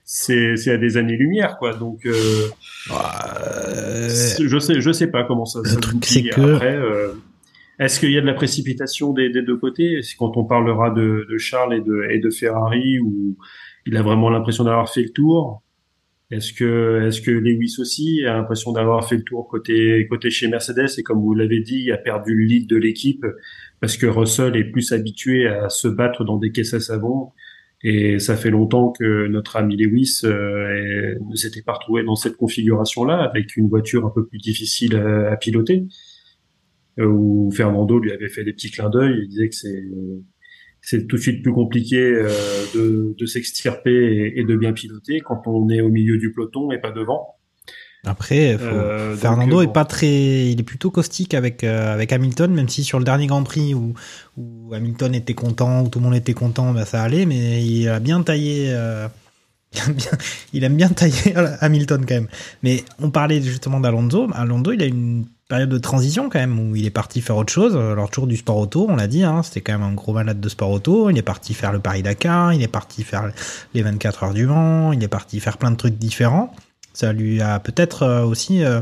[0.05, 1.75] c'est c'est à des années-lumière quoi.
[1.75, 2.13] Donc euh,
[4.41, 5.63] je sais je sais pas comment ça.
[5.65, 6.09] ça se truc, goupille.
[6.09, 7.09] c'est que- Après, euh,
[7.81, 10.01] est-ce qu'il y a de la précipitation des, des deux côtés?
[10.19, 13.37] Quand on parlera de, de Charles et de, et de Ferrari où
[13.87, 15.64] il a vraiment l'impression d'avoir fait le tour.
[16.35, 20.49] Est-ce que, est-ce que Lewis aussi a l'impression d'avoir fait le tour côté, côté chez
[20.49, 20.99] Mercedes?
[20.99, 23.25] Et comme vous l'avez dit, a perdu le lead de l'équipe
[23.81, 27.31] parce que Russell est plus habitué à se battre dans des caisses à savon.
[27.83, 32.37] Et ça fait longtemps que notre ami Lewis euh, ne s'était pas retrouvé dans cette
[32.37, 35.87] configuration-là avec une voiture un peu plus difficile à, à piloter.
[36.99, 39.83] Euh, où Fernando lui avait fait des petits clins d'œil, il disait que c'est
[40.85, 42.29] c'est tout de suite plus compliqué euh,
[42.75, 46.71] de, de s'extirper et, et de bien piloter quand on est au milieu du peloton
[46.73, 47.37] et pas devant.
[48.07, 51.95] Après, faut- Euh, donc, Fernando euh, est pas très, il est plutôt caustique avec euh,
[51.95, 53.95] avec Hamilton, même si sur le dernier Grand Prix où,
[54.37, 57.89] où Hamilton était content, où tout le monde était content, bah, ça allait, mais il
[57.89, 58.67] a bien taillé.
[58.75, 59.09] euh,
[59.75, 60.11] il, aime bien,
[60.53, 62.29] il aime bien tailler Hamilton quand même.
[62.63, 64.29] Mais on parlait justement d'Alonso.
[64.35, 67.53] Alonso, il a une période de transition quand même où il est parti faire autre
[67.53, 67.77] chose.
[67.77, 70.41] Alors toujours du sport auto, on l'a dit, hein, c'était quand même un gros malade
[70.41, 71.11] de sport auto.
[71.11, 73.31] Il est parti faire le Paris Dakar, il est parti faire
[73.75, 76.55] les 24 heures du Mans, il est parti faire plein de trucs différents.
[76.93, 78.81] Ça lui a peut-être euh, aussi euh,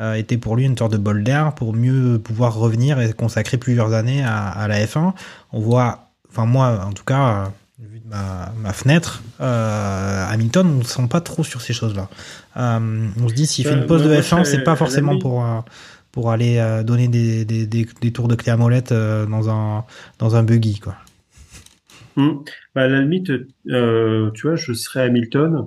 [0.00, 3.58] euh, été pour lui une sorte de bol d'air pour mieux pouvoir revenir et consacrer
[3.58, 5.12] plusieurs années à, à la F1.
[5.52, 10.78] On voit, enfin moi en tout cas, vu de ma, ma fenêtre, euh, Hamilton, on
[10.78, 12.08] ne sent pas trop sur ces choses-là.
[12.56, 15.18] Euh, on se dit s'il fait une pause de moi, F1, je- c'est pas forcément
[15.18, 15.60] pour euh,
[16.12, 19.48] pour aller euh, donner des, des, des, des tours de clé à molette euh, dans
[19.50, 19.84] un
[20.18, 20.96] dans un buggy quoi.
[22.16, 22.42] Hmm.
[22.74, 23.30] Bah, à la limite,
[23.68, 25.66] euh, tu vois, je serais Hamilton.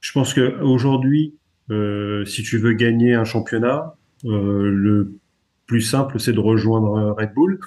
[0.00, 1.34] Je pense que aujourd'hui,
[1.70, 5.18] euh, si tu veux gagner un championnat, le
[5.66, 7.58] plus simple, c'est de rejoindre Red Bull.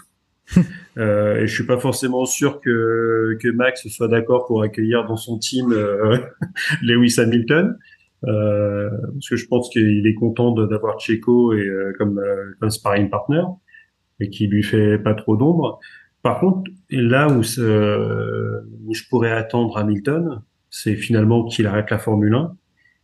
[0.99, 5.17] Euh, et je suis pas forcément sûr que, que Max soit d'accord pour accueillir dans
[5.17, 6.19] son team euh,
[6.83, 7.79] Lewis Hamilton.
[8.25, 12.69] Euh, parce que je pense qu'il est content d'avoir Checo et euh, comme, euh, comme
[12.69, 13.43] sparring partner
[14.19, 15.79] et qui lui fait pas trop d'ombre.
[16.21, 22.33] Par contre, là où, où je pourrais attendre Hamilton, c'est finalement qu'il arrête la Formule
[22.33, 22.55] 1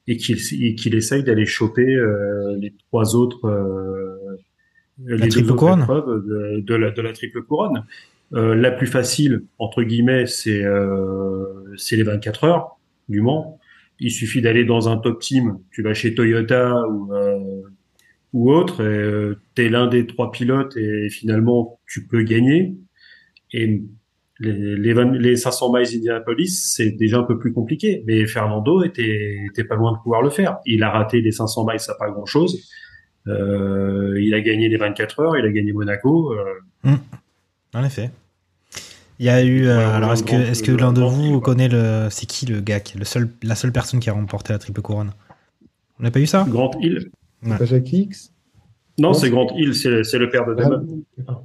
[0.07, 0.37] et qu'il
[0.75, 4.37] qu'il essaye d'aller choper euh, les trois autres euh,
[5.05, 5.85] les deux triple couronne.
[5.87, 7.85] de, de la, de la triple couronne.
[8.33, 11.45] Euh, la plus facile entre guillemets, c'est euh,
[11.77, 13.58] c'est les 24 heures du Mans.
[13.99, 15.57] Il suffit d'aller dans un top team.
[15.71, 17.39] Tu vas chez Toyota ou euh,
[18.31, 22.75] ou autre, et euh, t'es l'un des trois pilotes et finalement tu peux gagner.
[23.53, 23.81] Et
[24.39, 28.03] les, les, 20 les 500 miles d'Indianapolis, c'est déjà un peu plus compliqué.
[28.05, 30.59] Mais Fernando était, était pas loin de pouvoir le faire.
[30.65, 32.69] Il a raté les 500 miles, ça pas grand chose.
[33.27, 36.31] Euh, il a gagné les 24 heures, il a gagné Monaco.
[36.33, 36.89] euh,
[37.73, 38.11] En effet.
[39.19, 39.67] Il y a eu.
[39.67, 40.23] euh, alors, est-ce
[40.63, 42.07] que, l'un de vous connaît le.
[42.09, 44.59] C'est qui le gars qui est le seul, la seule personne qui a remporté la
[44.59, 45.11] triple couronne?
[45.99, 46.45] On n'a pas eu ça?
[46.47, 47.11] Grand Hill.
[47.45, 47.57] Ouais.
[47.57, 48.31] Pas Jackie X
[48.97, 50.85] Non, c'est Grand Hill, c'est c'est le père de Damon.
[51.27, 51.41] ah.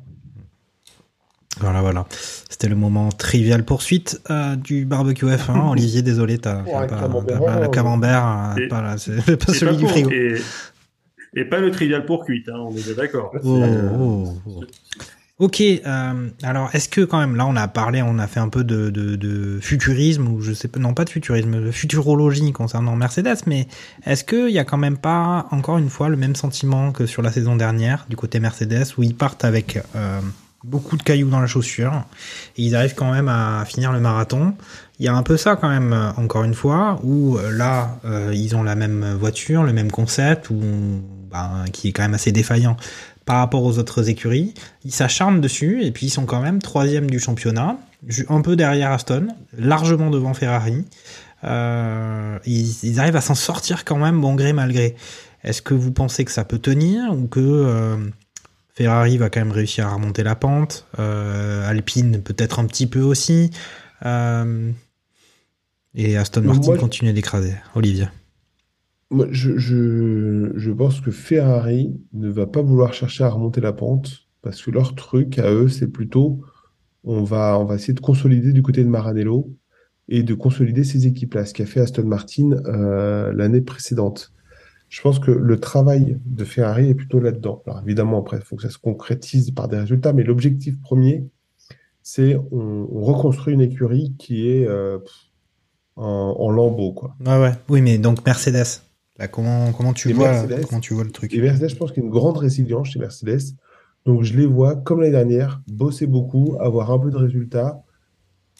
[1.60, 2.06] Voilà, voilà.
[2.50, 5.70] C'était le moment trivial poursuite euh, du barbecue F1.
[5.72, 7.70] Olivier, désolé, t'as Ouais, pas, camembert, pas ouais.
[7.70, 10.10] camembert, euh, Et- pas, pas celui pas du frigo.
[10.10, 10.34] Et,
[11.34, 13.32] et pas le trivial pour cuite, hein, on est d'accord.
[13.44, 13.62] Oh,
[13.98, 14.64] oh, oh.
[15.40, 18.48] Ok, euh, alors est-ce que quand même, là on a parlé, on a fait un
[18.48, 22.52] peu de, de, de futurisme, ou je sais pas, non pas de futurisme, de futurologie
[22.52, 23.66] concernant Mercedes, mais
[24.06, 27.20] est-ce qu'il y a quand même pas, encore une fois, le même sentiment que sur
[27.20, 30.20] la saison dernière, du côté Mercedes, où ils partent avec euh,
[30.62, 32.04] beaucoup de cailloux dans la chaussure,
[32.56, 34.54] et ils arrivent quand même à finir le marathon?
[35.00, 38.30] Il y a un peu ça quand même, encore une fois, où euh, là, euh,
[38.32, 40.60] ils ont la même voiture, le même concept, où,
[41.28, 42.76] ben, qui est quand même assez défaillant
[43.24, 44.54] par rapport aux autres écuries.
[44.84, 47.78] Ils s'acharnent dessus, et puis ils sont quand même troisième du championnat,
[48.28, 50.84] un peu derrière Aston, largement devant Ferrari.
[51.44, 54.96] Euh, ils, ils arrivent à s'en sortir quand même, bon gré mal gré.
[55.42, 57.96] Est-ce que vous pensez que ça peut tenir, ou que euh,
[58.74, 63.00] Ferrari va quand même réussir à remonter la pente, euh, Alpine peut-être un petit peu
[63.00, 63.50] aussi
[65.94, 67.54] et Aston Martin moi, continue d'écraser.
[67.74, 68.08] Olivier.
[69.14, 74.60] Moi, je, pense que Ferrari ne va pas vouloir chercher à remonter la pente parce
[74.60, 76.40] que leur truc à eux, c'est plutôt
[77.04, 79.54] on va, on va essayer de consolider du côté de Maranello
[80.08, 84.32] et de consolider ces équipes-là, ce qu'a fait Aston Martin euh, l'année précédente.
[84.88, 87.62] Je pense que le travail de Ferrari est plutôt là-dedans.
[87.66, 91.24] Alors évidemment, après, il faut que ça se concrétise par des résultats, mais l'objectif premier,
[92.02, 94.98] c'est on, on reconstruit une écurie qui est euh,
[95.94, 97.14] en, en lambeaux, quoi.
[97.24, 97.52] Ouais.
[97.68, 98.83] Oui, mais donc Mercedes.
[99.18, 100.66] Là, comment, comment tu vois, Mercedes.
[100.66, 102.88] comment tu vois le truc Et Mercedes, je pense qu'il y a une grande résilience
[102.88, 103.54] chez Mercedes.
[104.06, 107.82] Donc, je les vois, comme l'année dernière, bosser beaucoup, avoir un peu de résultats.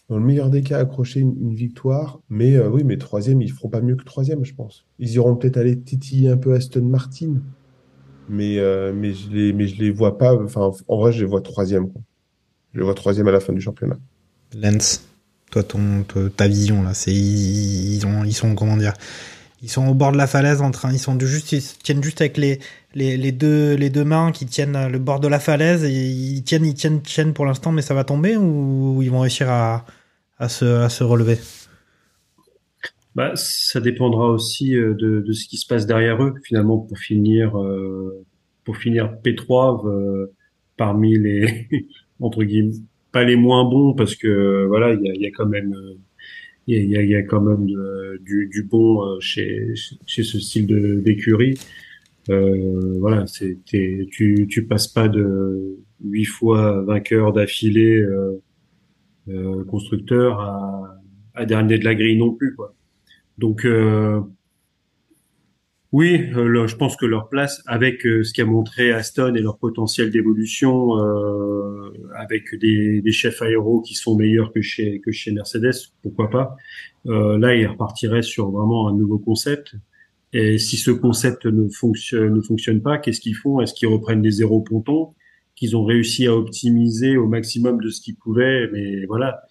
[0.08, 2.20] Dans le meilleur des cas, accrocher une, une victoire.
[2.28, 4.86] Mais euh, oui, mais troisième, ils feront pas mieux que troisième, je pense.
[4.98, 7.40] Ils iront peut-être aller titiller un peu Aston Martin.
[8.28, 10.34] Mais, euh, mais, je les, mais je les vois pas.
[10.36, 11.90] Enfin, en vrai, je les vois troisième.
[11.90, 12.02] Quoi.
[12.74, 13.98] Je les vois troisième à la fin du championnat.
[14.54, 15.04] Lens,
[15.50, 16.04] toi, ton,
[16.36, 18.92] ta vision là, c'est ils, ils ont, ils sont comment dire,
[19.64, 22.20] ils sont au bord de la falaise en train, ils sont juste, ils tiennent juste
[22.20, 22.60] avec les,
[22.94, 26.66] les, deux, les deux mains qui tiennent le bord de la falaise et ils tiennent,
[26.66, 29.86] ils tiennent, tiennent pour l'instant, mais ça va tomber ou ils vont réussir à,
[30.38, 31.38] à se, à se relever?
[33.14, 36.98] Bah, ça dépendra aussi euh, de, de ce qui se passe derrière eux, finalement, pour
[36.98, 38.24] finir, euh,
[38.64, 40.32] pour finir P3 euh,
[40.76, 41.68] parmi les,
[42.20, 42.74] entre guillemets,
[43.12, 45.74] pas les moins bons, parce que voilà, il y y a quand même,
[46.66, 47.66] il y a, y a, quand même
[48.20, 49.74] du, du bon euh, chez,
[50.06, 51.58] chez ce style de d'écurie.
[52.30, 58.42] Euh, voilà, c'est, tu, tu passes pas de huit fois vainqueur d'affilée euh,
[59.28, 61.00] euh, constructeur à,
[61.34, 62.74] à dernier de la grille non plus, quoi.
[63.36, 64.20] Donc euh,
[65.94, 69.58] oui, euh, je pense que leur place, avec euh, ce qu'a montré Aston et leur
[69.58, 76.56] potentiel d'évolution, euh, avec des, chefs aéros qui sont meilleurs que chez Mercedes, pourquoi pas.
[77.04, 79.76] Là, ils repartiraient sur vraiment un nouveau concept.
[80.32, 83.60] Et si ce concept ne fonctionne ne fonctionne pas, qu'est-ce qu'ils font?
[83.60, 85.14] Est-ce qu'ils reprennent des zéros pontons
[85.54, 89.42] qu'ils ont réussi à optimiser au maximum de ce qu'ils pouvaient Mais voilà,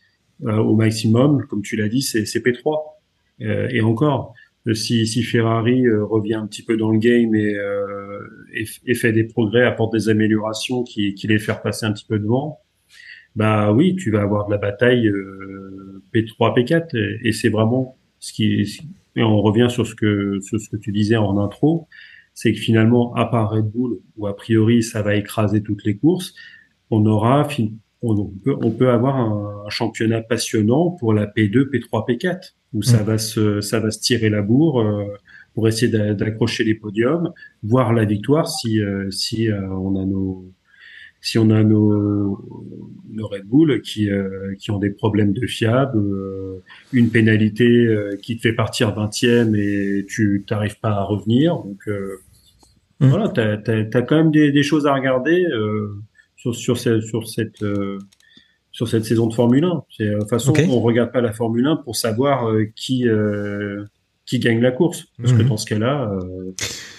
[0.45, 2.93] au maximum, comme tu l'as dit, c'est c'est P3.
[3.41, 4.33] Euh, et encore,
[4.73, 8.19] si, si Ferrari euh, revient un petit peu dans le game et, euh,
[8.53, 12.05] et, et fait des progrès, apporte des améliorations qui, qui les fait passer un petit
[12.05, 12.61] peu devant,
[13.35, 18.31] bah oui, tu vas avoir de la bataille euh, P3, P4, et, c'est vraiment ce
[18.33, 18.79] qui.
[19.15, 21.87] Et on revient sur ce que sur ce que tu disais en intro,
[22.33, 25.97] c'est que finalement, à part Red Bull, où a priori ça va écraser toutes les
[25.97, 26.33] courses,
[26.89, 27.47] on aura
[28.03, 32.81] on, peut, on peut avoir un, un championnat passionnant pour la P2, P3, P4, où
[32.81, 33.05] ça Mm.
[33.05, 35.05] va se ça va se tirer la bourre euh,
[35.53, 37.31] pour essayer d'a- d'accrocher les podiums,
[37.63, 40.45] voir la victoire si euh, si euh, on a nos
[41.21, 42.37] si on a nos,
[43.09, 48.17] nos Red Bull qui, euh, qui ont des problèmes de fiable, euh, une pénalité euh,
[48.21, 51.55] qui te fait partir 20e et tu t'arrives pas à revenir.
[51.55, 52.17] Donc euh,
[52.99, 53.07] Mm.
[53.07, 53.57] voilà, t'as
[53.97, 55.87] as, quand même des, des choses à regarder euh,
[56.43, 57.97] sur, sur, cette, sur, cette, euh,
[58.71, 59.83] sur cette saison de Formule 1.
[59.95, 60.63] C'est, euh, De toute façon, Ok.
[60.69, 63.83] on regarde pas la Formule 1 pour savoir euh, qui, euh,
[64.25, 65.05] qui gagne la course.
[65.21, 65.49] Parce que Mhm.
[65.49, 66.51] dans ce cas-là, euh,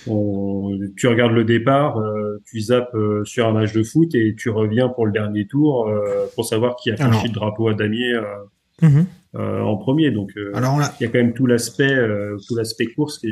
[0.07, 4.35] on, tu regardes le départ, euh, tu zappes euh, sur un match de foot et
[4.37, 7.75] tu reviens pour le dernier tour euh, pour savoir qui a franchi le drapeau à
[7.75, 8.23] damier euh,
[8.83, 9.07] Mhm.
[9.37, 10.11] euh, en premier.
[10.11, 10.53] Donc euh,
[11.01, 13.29] il y a quand même tout l'aspect euh, tout l'aspect course et,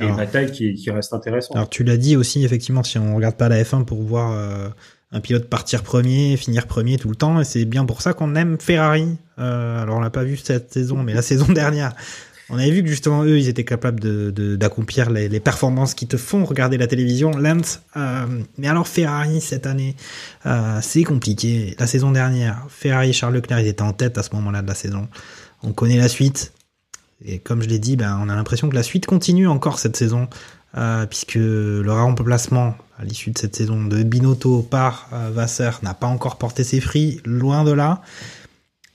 [0.00, 0.16] et Alors.
[0.16, 1.54] bataille qui, qui reste intéressant.
[1.54, 4.68] Alors tu l'as dit aussi, effectivement, si on regarde pas la F1 pour voir euh,
[5.10, 8.34] un pilote partir premier, finir premier tout le temps, et c'est bien pour ça qu'on
[8.34, 9.16] aime Ferrari.
[9.38, 11.94] Euh, alors on l'a pas vu cette saison, mais la saison dernière,
[12.50, 14.00] On avait vu que justement eux, ils étaient capables
[14.56, 17.30] d'accomplir les, les, performances qui te font regarder la télévision.
[17.32, 19.96] Lance, euh, mais alors Ferrari cette année,
[20.46, 21.76] euh, c'est compliqué.
[21.78, 24.68] La saison dernière, Ferrari et Charles Leclerc, ils étaient en tête à ce moment-là de
[24.68, 25.08] la saison.
[25.62, 26.52] On connaît la suite.
[27.24, 29.96] Et comme je l'ai dit, ben, on a l'impression que la suite continue encore cette
[29.96, 30.28] saison,
[30.76, 35.94] euh, puisque le remplacement à l'issue de cette saison de Binotto par euh, Vasseur n'a
[35.94, 38.02] pas encore porté ses fruits, loin de là.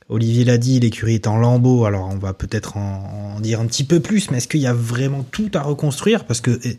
[0.09, 3.85] Olivier l'a dit, l'écurie est en lambeaux, alors on va peut-être en, dire un petit
[3.85, 6.25] peu plus, mais est-ce qu'il y a vraiment tout à reconstruire?
[6.25, 6.77] Parce que eh,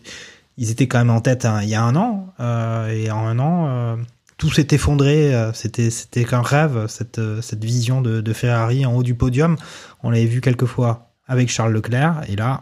[0.58, 3.26] ils étaient quand même en tête hein, il y a un an, euh, et en
[3.26, 3.96] un an, euh,
[4.36, 5.32] tout s'est effondré.
[5.54, 9.56] C'était c'était qu'un rêve cette cette vision de, de, Ferrari en haut du podium.
[10.02, 12.60] On l'avait vu quelques fois avec Charles Leclerc, et là,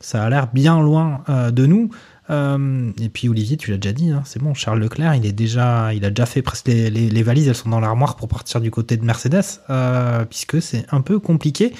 [0.00, 1.90] ça a l'air bien loin de nous.
[2.30, 4.54] Euh, et puis Olivier, tu l'as déjà dit, hein, c'est bon.
[4.54, 7.80] Charles Leclerc, il est déjà, il a déjà fait presque les valises, elles sont dans
[7.80, 11.72] l'armoire pour partir du côté de Mercedes, euh, puisque c'est un peu compliqué.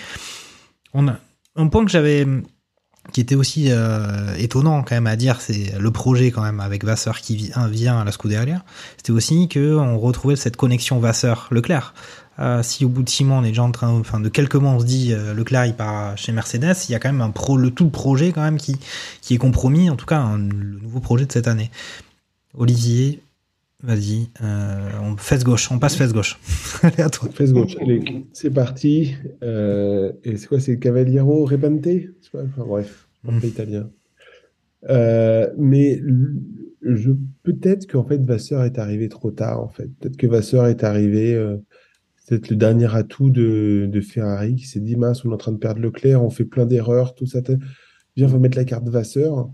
[0.95, 1.19] On a
[1.57, 2.27] un point que j'avais,
[3.13, 6.85] qui était aussi euh, étonnant quand même à dire, c'est le projet quand même avec
[6.85, 8.65] Vasseur qui vient à la Scuderia.
[8.97, 11.95] C'était aussi que on retrouvait cette connexion Vasseur-Leclerc.
[12.39, 14.55] Euh, si au bout de six mois on est déjà en train, enfin de quelques
[14.55, 17.21] mois on se dit euh, Leclerc il part chez Mercedes, il y a quand même
[17.21, 18.79] un le tout projet quand même qui
[19.31, 21.71] est compromis, en tout cas le nouveau projet de cette année.
[22.57, 23.23] Olivier,
[23.83, 26.39] vas-y, on fesse gauche, on passe fesse gauche.
[26.83, 27.29] allez à toi.
[27.33, 27.77] Fesse gauche,
[28.33, 29.17] c'est parti.
[29.43, 31.89] Et c'est quoi, c'est Cavaliero Repente?
[32.35, 33.41] Enfin, Bref, en mm.
[33.45, 33.91] italien.
[34.89, 36.01] Euh, mais
[36.83, 37.11] je
[37.43, 39.89] peut-être qu'en fait Vasseur est arrivé trop tard en fait.
[39.99, 41.57] Peut-être que Vasseur est arrivé euh,
[42.29, 45.53] peut-être le dernier atout de, de Ferrari qui s'est dit mince, on est en train
[45.53, 47.41] de perdre Leclerc, on fait plein d'erreurs, tout ça.
[48.17, 49.51] Viens, on va mettre la carte Vasseur,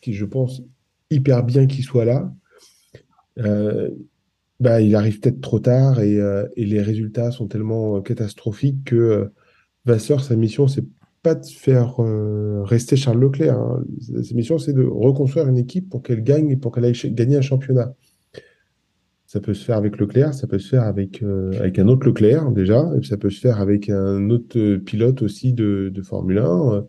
[0.00, 0.62] qui je pense
[1.10, 2.32] hyper bien qu'il soit là.
[3.38, 3.90] Euh,
[4.58, 9.30] bah, il arrive peut-être trop tard et, euh, et, les résultats sont tellement catastrophiques que
[9.84, 10.84] Vasseur, sa mission, c'est
[11.34, 13.58] de faire euh, rester Charles Leclerc.
[13.58, 13.84] Hein.
[14.22, 17.36] Sa mission, c'est de reconstruire une équipe pour qu'elle gagne et pour qu'elle aille gagner
[17.36, 17.94] un championnat.
[19.26, 22.06] Ça peut se faire avec Leclerc, ça peut se faire avec, euh, avec un autre
[22.06, 26.38] Leclerc déjà, et ça peut se faire avec un autre euh, pilote aussi de, Formule
[26.38, 26.74] 1.
[26.74, 26.82] Euh,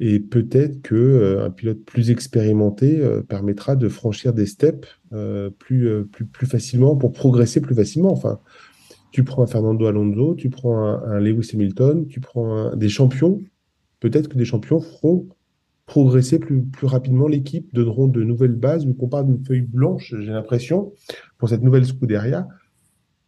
[0.00, 4.88] et peut-être que un pilote plus expérimenté permettra de franchir des steps
[5.60, 8.10] plus, plus, plus facilement pour progresser plus facilement.
[8.10, 8.40] Enfin,
[9.12, 13.40] tu prends un Fernando Alonso, tu prends un, Lewis Hamilton, tu prends des champions.
[14.00, 15.28] Peut-être que des champions feront
[15.86, 20.32] progresser plus, rapidement l'équipe, donneront de nouvelles bases, vu qu'on parle d'une feuille blanche, j'ai
[20.32, 20.92] l'impression,
[21.38, 22.48] pour cette nouvelle Scuderia,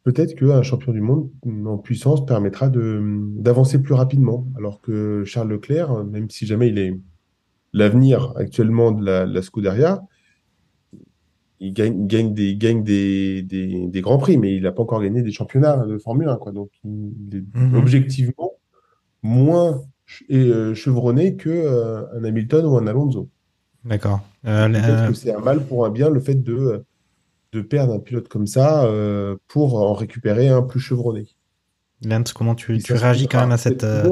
[0.03, 1.31] peut-être qu'un champion du monde
[1.67, 6.99] en puissance permettra d'avancer plus rapidement, alors que Charles Leclerc, même si jamais il est
[7.75, 10.03] l'avenir actuellement de la, Scuderia,
[11.61, 15.01] il gagne, gagne, des, gagne des, des, des, grands prix, mais il n'a pas encore
[15.01, 16.37] gagné des championnats de Formule 1.
[16.37, 16.53] Quoi.
[16.53, 17.77] Donc, il est mhm.
[17.77, 18.53] objectivement
[19.23, 19.81] moins
[20.31, 23.29] euh, chevronné que euh, un Hamilton ou un Alonso.
[23.85, 24.21] D'accord.
[24.47, 26.85] Euh, Peut-être que c'est un mal pour un bien le fait de
[27.53, 31.29] de perdre un pilote comme ça euh, pour en récupérer un plus chevronné.
[32.05, 34.03] Lance, comment tu, tu réagis quand même à cette euh,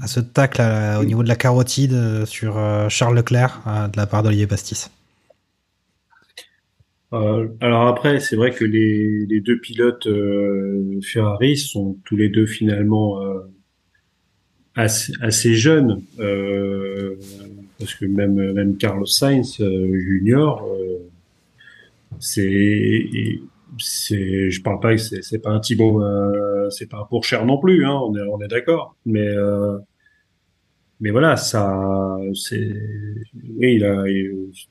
[0.00, 0.62] à ce tacle
[0.98, 4.90] au niveau de la carotide sur Charles Leclerc de la part d'Olivier Pastis?
[7.12, 10.08] Alors après, c'est vrai que les, les deux pilotes
[11.02, 13.20] Ferrari sont tous les deux finalement
[14.74, 16.02] assez, assez, jeunes,
[17.78, 20.66] parce que même même Carlos Sainz Junior
[22.20, 23.40] c'est
[23.78, 27.84] c'est je parle pas c'est pas un Thibaut euh, c'est pas pour cher non plus
[27.84, 29.78] hein, on est on est d'accord mais euh,
[31.00, 32.72] mais voilà ça c'est
[33.56, 34.04] oui il a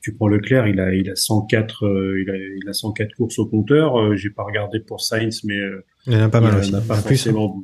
[0.00, 3.38] tu prends Leclerc il a il a 104 euh, il a il a 104 courses
[3.38, 5.58] au compteur euh, j'ai pas regardé pour Sainz mais
[6.06, 6.72] il y en a pas mal aussi.
[6.72, 7.62] pas forcément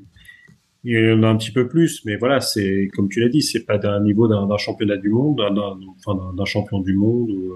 [0.85, 3.43] il y en a un petit peu plus mais voilà c'est comme tu l'as dit
[3.43, 7.55] c'est pas d'un niveau d'un championnat du monde d'un enfin d'un champion du monde ou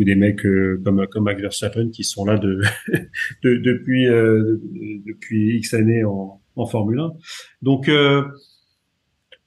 [0.00, 2.62] ou des mecs euh, comme comme Max Verstappen qui sont là de,
[3.44, 4.58] de depuis euh,
[5.06, 7.12] depuis X années en, en Formule 1.
[7.62, 8.24] Donc euh,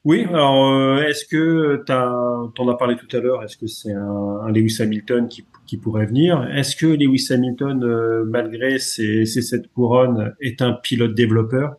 [0.05, 4.49] oui, alors est-ce que tu en as parlé tout à l'heure, est-ce que c'est un,
[4.49, 6.47] Lewis Hamilton qui, pourrait venir?
[6.53, 11.77] Est-ce que Lewis Hamilton, malgré ses, ses sept couronnes, est un pilote développeur?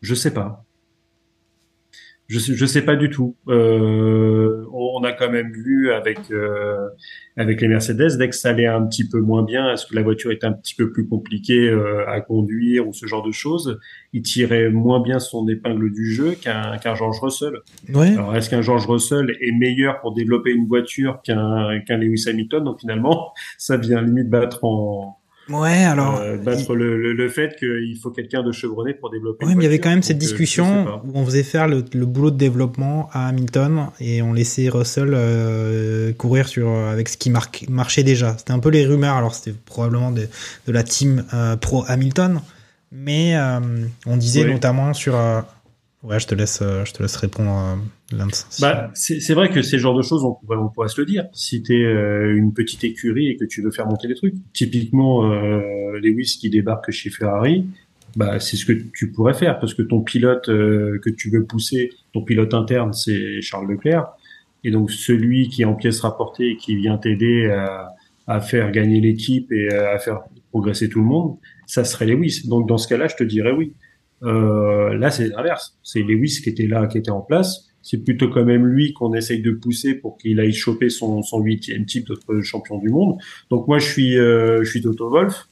[0.00, 0.64] Je sais pas.
[2.28, 3.36] Je je sais pas du tout.
[3.48, 6.88] Euh, on a quand même vu avec euh,
[7.36, 10.02] avec les Mercedes dès que ça allait un petit peu moins bien, est-ce que la
[10.02, 13.78] voiture était un petit peu plus compliquée euh, à conduire ou ce genre de choses,
[14.12, 17.54] il tirait moins bien son épingle du jeu qu'un qu'un George Russell.
[17.92, 18.12] Ouais.
[18.12, 22.64] Alors est-ce qu'un George Russell est meilleur pour développer une voiture qu'un qu'un Lewis Hamilton?
[22.64, 25.18] Donc finalement, ça vient limite battre en
[25.48, 26.20] Ouais, alors.
[26.20, 29.44] Euh, battre le, le, le, fait qu'il faut quelqu'un de chevronné pour développer.
[29.44, 32.06] Oui, mais il y avait quand même cette discussion où on faisait faire le, le,
[32.06, 37.30] boulot de développement à Hamilton et on laissait Russell euh, courir sur avec ce qui
[37.30, 38.36] marque, marchait déjà.
[38.38, 39.16] C'était un peu les rumeurs.
[39.16, 40.28] Alors c'était probablement de,
[40.66, 42.40] de la team euh, pro Hamilton,
[42.92, 43.60] mais euh,
[44.06, 44.52] on disait oui.
[44.52, 45.18] notamment sur.
[46.02, 47.78] Ouais, je te laisse, je te laisse répondre.
[48.32, 51.06] Si bah, c'est vrai que ces genres de choses, on pourrait, on pourrait se le
[51.06, 51.26] dire.
[51.32, 54.34] Si tu es euh, une petite écurie et que tu veux faire monter les trucs,
[54.52, 57.66] typiquement euh, Lewis qui débarque chez Ferrari,
[58.16, 61.44] bah, c'est ce que tu pourrais faire parce que ton pilote euh, que tu veux
[61.44, 64.06] pousser, ton pilote interne, c'est Charles Leclerc.
[64.64, 67.88] Et donc celui qui est en pièces rapportées et qui vient t'aider à,
[68.26, 71.36] à, faire gagner l'équipe et à faire progresser tout le monde,
[71.66, 72.42] ça serait Lewis.
[72.46, 73.72] Donc dans ce cas-là, je te dirais oui.
[74.22, 75.78] Euh, là, c'est l'inverse.
[75.82, 79.12] C'est Lewis qui était là, qui était en place c'est plutôt quand même lui qu'on
[79.12, 83.18] essaye de pousser pour qu'il aille choper son, huitième titre de champion du monde.
[83.50, 85.48] Donc moi je suis euh, je suis Toto Wolf.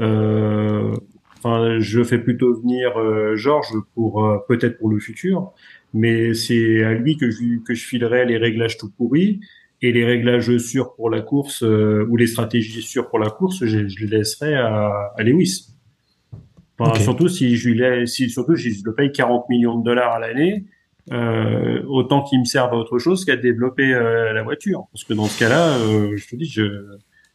[0.00, 0.94] Euh,
[1.38, 5.52] enfin je fais plutôt venir euh, Georges pour euh, peut-être pour le futur,
[5.94, 9.40] mais c'est à lui que je que je filerai les réglages tout pourris
[9.82, 13.88] et les réglages sûrs pour la course ou les stratégies sûres pour la course, je,
[13.88, 15.68] je les laisserai à, à Lewis.
[16.80, 17.02] Enfin, okay.
[17.02, 20.18] Surtout si je lui si surtout si je le paye 40 millions de dollars à
[20.18, 20.64] l'année
[21.12, 24.86] euh, autant qu'il me serve à autre chose qu'à développer euh, la voiture.
[24.92, 26.62] Parce que dans ce cas-là, euh, je te dis, je,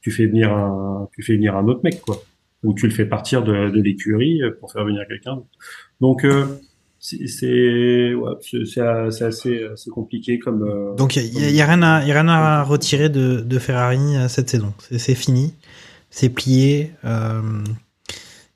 [0.01, 2.21] tu fais venir un, tu fais venir un autre mec, quoi.
[2.63, 5.43] Ou tu le fais partir de, de l'écurie pour faire venir quelqu'un.
[6.01, 6.25] Donc
[6.99, 10.95] c'est ouais, c'est assez, assez compliqué comme.
[10.97, 13.99] Donc il y, y, a rien à y a rien à retirer de, de Ferrari
[14.29, 14.73] cette saison.
[14.79, 15.53] C'est fini,
[16.09, 16.91] c'est plié.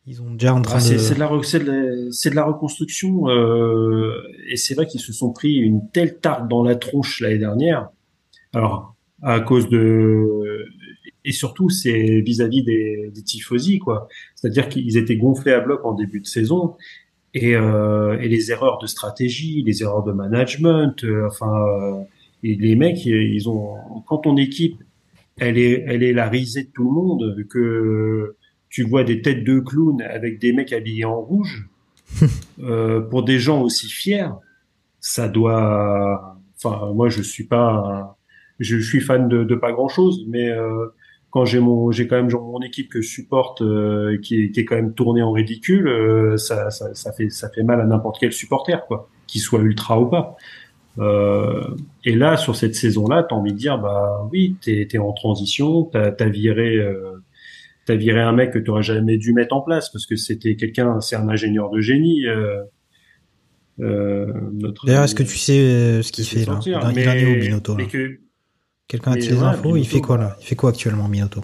[0.09, 0.97] Ils ont déjà en train ah, de.
[0.97, 5.87] C'est de de, de la reconstruction euh, et c'est vrai qu'ils se sont pris une
[5.91, 7.89] telle tarte dans la tronche l'année dernière.
[8.53, 10.65] Alors à cause de
[11.25, 14.07] et surtout c'est vis-à-vis des, des tifosi quoi.
[14.33, 16.75] C'est-à-dire qu'ils étaient gonflés à bloc en début de saison
[17.35, 22.01] et, euh, et les erreurs de stratégie, les erreurs de management, euh, enfin euh,
[22.41, 23.75] et les mecs ils ont
[24.07, 24.81] quand ton équipe
[25.37, 28.37] elle est elle est la risée de tout le monde que
[28.69, 31.67] tu vois des têtes de clowns avec des mecs habillés en rouge,
[32.63, 34.29] euh, pour des gens aussi fiers,
[34.99, 36.37] ça doit.
[36.57, 38.17] Enfin, moi, je suis pas.
[38.59, 40.87] Je suis fan de, de pas grand chose, mais euh,
[41.31, 44.51] quand j'ai mon, j'ai quand même genre mon équipe que je supporte, euh, qui, est,
[44.51, 47.79] qui est quand même tournée en ridicule, euh, ça, ça, ça, fait, ça fait mal
[47.79, 50.35] à n'importe quel supporter, quoi, qu'il soit ultra ou pas.
[50.97, 51.63] Euh,
[52.03, 55.83] et là, sur cette saison-là, t'as envie de dire, bah oui, t'es es en transition,
[55.83, 57.21] t'as as viré euh,
[57.89, 60.55] t'as viré un mec que tu aurais jamais dû mettre en place parce que c'était
[60.55, 62.27] quelqu'un, c'est un ingénieur de génie.
[62.27, 62.61] Euh,
[63.79, 64.31] euh,
[64.85, 67.25] D'ailleurs, est-ce que tu sais euh, ce qu'il fait là Il, mais, il en est
[67.25, 67.77] où Binotto
[68.87, 70.37] Quelqu'un a-t-il les infos Il fait quoi là?
[70.39, 71.41] Il fait quoi actuellement Binotto?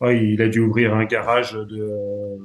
[0.00, 2.38] Ouais, Il a dû ouvrir un garage de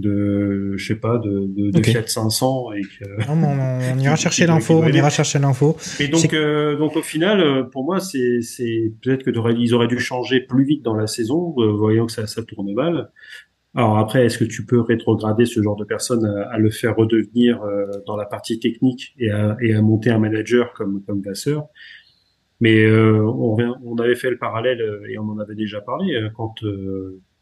[0.00, 1.92] de je sais pas de, de, de okay.
[1.92, 5.76] Fiat 500 et que non, on, on ira chercher l'info on ira chercher l'info.
[6.00, 9.88] Et donc euh, donc au final euh, pour moi c'est c'est peut-être que ils auraient
[9.88, 13.10] dû changer plus vite dans la saison euh, voyant que ça ça tourne mal.
[13.74, 16.96] Alors après est-ce que tu peux rétrograder ce genre de personne à, à le faire
[16.96, 21.22] redevenir euh, dans la partie technique et à, et à monter un manager comme comme
[21.22, 21.66] Vasseur
[22.58, 26.54] mais euh, on, on avait fait le parallèle et on en avait déjà parlé quand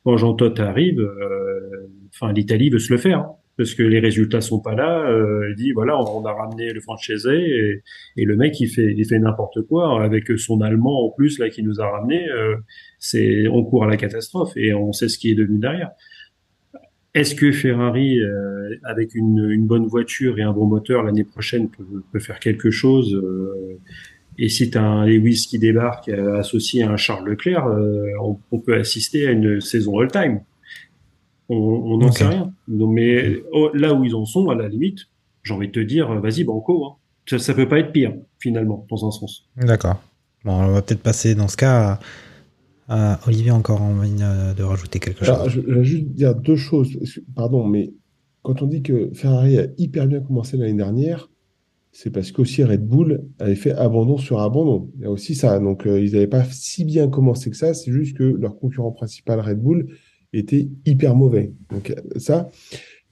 [0.04, 4.00] quand Jean Todt arrive, euh, enfin l'Italie veut se le faire hein, parce que les
[4.00, 5.08] résultats sont pas là.
[5.08, 7.82] Euh, il dit voilà, on, a ramené le franchisé et,
[8.16, 11.48] et, le mec il fait il fait n'importe quoi avec son allemand en plus là
[11.48, 12.28] qui nous a ramené.
[12.28, 12.56] Euh,
[12.98, 15.90] c'est on court à la catastrophe et on sait ce qui est devenu derrière.
[17.14, 21.70] Est-ce que Ferrari, euh, avec une, une, bonne voiture et un bon moteur l'année prochaine,
[21.70, 23.78] peut, peut, faire quelque chose euh,
[24.38, 28.10] et si tu as un Lewis qui débarque euh, associé à un Charles Leclerc, euh,
[28.20, 30.40] on, on, peut assister à une saison all-time.
[31.48, 32.18] On n'en okay.
[32.18, 32.52] sait rien.
[32.68, 35.00] Donc, mais oh, là où ils en sont, à la limite,
[35.42, 36.86] j'ai envie de te dire, vas-y, banco.
[36.86, 36.94] Hein.
[37.26, 39.46] Ça, ça peut pas être pire, finalement, dans un sens.
[39.56, 40.00] D'accord.
[40.44, 41.98] Bon, on va peut-être passer dans ce cas
[42.88, 45.36] à, à Olivier encore envie de rajouter quelque chose.
[45.48, 46.98] Je, je vais juste dire deux choses.
[47.34, 47.92] Pardon, mais
[48.42, 51.28] quand on dit que Ferrari a hyper bien commencé l'année dernière,
[51.96, 54.90] c'est parce qu'aussi Red Bull avait fait abandon sur abandon.
[54.96, 55.60] Il y a aussi ça.
[55.60, 57.72] Donc, euh, ils n'avaient pas si bien commencé que ça.
[57.72, 59.86] C'est juste que leur concurrent principal, Red Bull,
[60.32, 61.52] était hyper mauvais.
[61.70, 62.50] Donc, ça.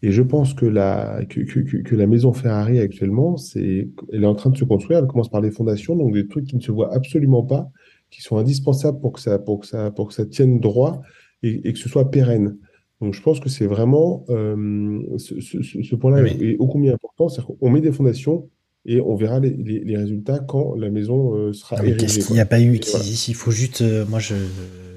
[0.03, 4.26] Et je pense que la, que, que, que la maison Ferrari actuellement, c'est, elle est
[4.26, 4.99] en train de se construire.
[4.99, 7.70] Elle commence par les fondations, donc des trucs qui ne se voient absolument pas,
[8.11, 11.03] qui sont indispensables pour que ça, pour que ça, pour que ça tienne droit
[11.45, 12.59] et, et que ce soit pérenne.
[13.01, 16.37] Donc, je pense que c'est vraiment euh, ce, ce, ce point-là oui.
[16.41, 17.28] est ô combien important.
[17.28, 18.49] C'est-à-dire qu'on met des fondations
[18.85, 21.99] et on verra les, les, les résultats quand la maison euh, sera ah, érigée.
[21.99, 22.80] Qu'est-ce qu'il n'y a pas eu?
[22.91, 23.05] Voilà.
[23.05, 24.35] Il faut juste, euh, moi je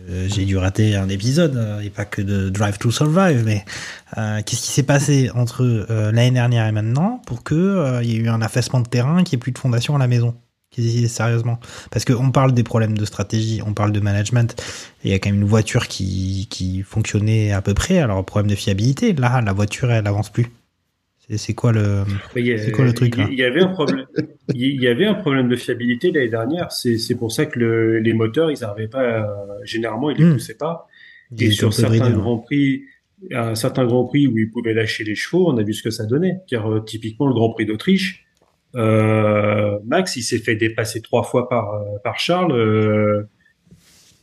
[0.08, 3.66] euh, j'ai dû rater un épisode et pas que de Drive to Survive, mais
[4.18, 8.12] euh, qu'est-ce qui s'est passé entre euh, l'année dernière et maintenant pour que euh, il
[8.12, 10.08] y ait eu un affaissement de terrain, qu'il n'y ait plus de fondation à la
[10.08, 10.36] maison?
[11.08, 11.58] Sérieusement,
[11.90, 14.62] parce qu'on parle des problèmes de stratégie, on parle de management.
[15.06, 18.00] Il y a quand même une voiture qui, qui fonctionnait à peu près.
[18.00, 20.52] Alors problème de fiabilité, là, la voiture elle avance plus.
[21.30, 22.04] C'est- quoi le
[22.36, 24.06] C'est quoi le truc, il y- là Il y avait un problème.
[24.54, 26.72] Il y avait un problème de fiabilité l'année dernière.
[26.72, 29.02] C'est pour ça que le- les moteurs, ils n'arrivaient pas.
[29.22, 30.34] à- généralement, ils les Hmm.
[30.34, 30.88] poussaient pas.
[31.40, 32.84] Et sur certains grands prix,
[33.34, 35.82] à un certain grand prix où ils pouvaient lâcher les chevaux, on a vu ce
[35.82, 36.38] que ça donnait.
[36.48, 38.26] Car euh, typiquement le Grand Prix d'Autriche,
[38.76, 42.52] euh, Max, il s'est fait dépasser trois fois par euh, par Charles.
[42.52, 43.24] euh,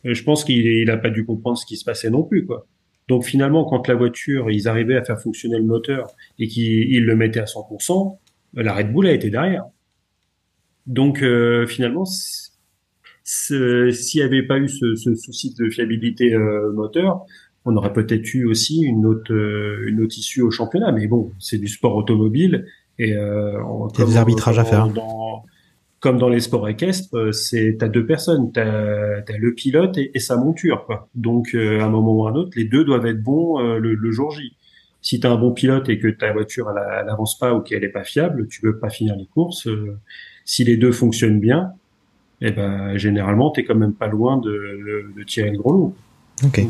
[0.05, 2.67] je pense qu'il il a pas dû comprendre ce qui se passait non plus, quoi.
[3.09, 7.05] Donc finalement, quand la voiture, ils arrivaient à faire fonctionner le moteur et qu'ils ils
[7.05, 8.17] le mettaient à 100%,
[8.55, 9.65] la Red Bull a été derrière.
[10.87, 12.05] Donc euh, finalement,
[13.25, 17.25] s'il n'y avait pas eu ce, ce souci de fiabilité euh, moteur,
[17.65, 20.93] on aurait peut-être eu aussi une autre euh, une autre issue au championnat.
[20.93, 22.67] Mais bon, c'est du sport automobile
[22.99, 23.59] et euh,
[23.95, 24.89] Il y a des arbitrages à comme faire.
[24.89, 25.45] Dans,
[26.03, 30.11] comme dans les sports équestres, euh, c'est t'as deux personnes, t'as as le pilote et,
[30.15, 30.85] et sa monture.
[30.85, 31.09] Quoi.
[31.15, 33.79] Donc euh, à un moment ou à un autre, les deux doivent être bons euh,
[33.79, 34.57] le, le jour J.
[35.01, 37.61] Si tu as un bon pilote et que ta voiture elle, elle avance pas ou
[37.61, 39.69] qu'elle est pas fiable, tu peux pas finir les courses.
[39.69, 39.97] euh,
[40.45, 41.73] si les deux fonctionnent bien,
[42.41, 45.95] eh ben généralement t'es quand même pas loin de, tirer le gros lot.
[46.45, 46.67] Ok.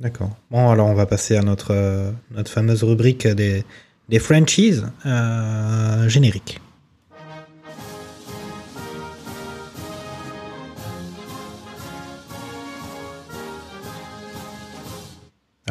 [0.00, 0.36] D'accord.
[0.50, 3.62] Bon, alors on va passer à notre, notre fameuse rubrique des,
[4.08, 4.90] des franchises
[6.08, 6.60] génériques.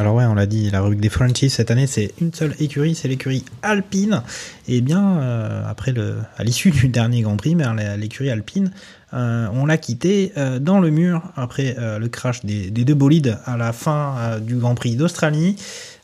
[0.01, 2.95] Alors ouais, on l'a dit, la rubrique des franchises cette année, c'est une seule écurie,
[2.95, 4.23] c'est l'écurie Alpine.
[4.67, 8.71] Et bien, euh, après le, à l'issue du dernier Grand Prix, ben, l'écurie Alpine,
[9.13, 13.57] euh, on l'a quitté euh, dans le mur après le crash des, deux bolides à
[13.57, 15.55] la fin du Grand Prix d'Australie.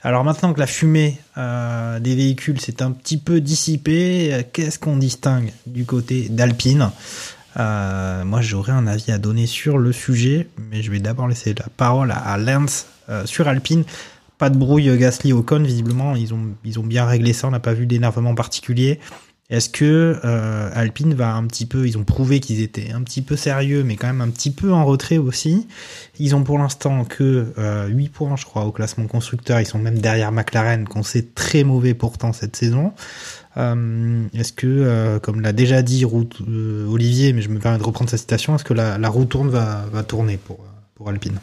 [0.03, 5.51] Alors maintenant que la fumée des véhicules s'est un petit peu dissipée, qu'est-ce qu'on distingue
[5.65, 6.91] du côté d'Alpine?
[7.55, 11.65] Moi, j'aurais un avis à donner sur le sujet, mais je vais d'abord laisser la
[11.75, 12.85] parole à, Lance
[13.26, 13.84] sur Alpine.
[14.38, 17.74] Pas de brouille euh, Gasly Ocon, visiblement, ils ont, bien réglé ça, on n'a pas
[17.74, 18.99] vu d'énervement particulier.
[19.49, 23.22] Est-ce que euh, Alpine va un petit peu, ils ont prouvé qu'ils étaient un petit
[23.22, 25.68] peu sérieux, mais quand même un petit peu en retrait aussi.
[26.20, 29.62] Ils ont pour l'instant que euh, 8 points, je crois, au classement constructeur.
[29.62, 32.91] Ils sont même derrière McLaren, qu'on sait très mauvais pourtant cette saison.
[33.55, 37.84] Euh, est-ce que, euh, comme l'a déjà dit euh, Olivier, mais je me permets de
[37.84, 41.39] reprendre sa citation, est-ce que la, roue tourne va, tourner pour Alpine?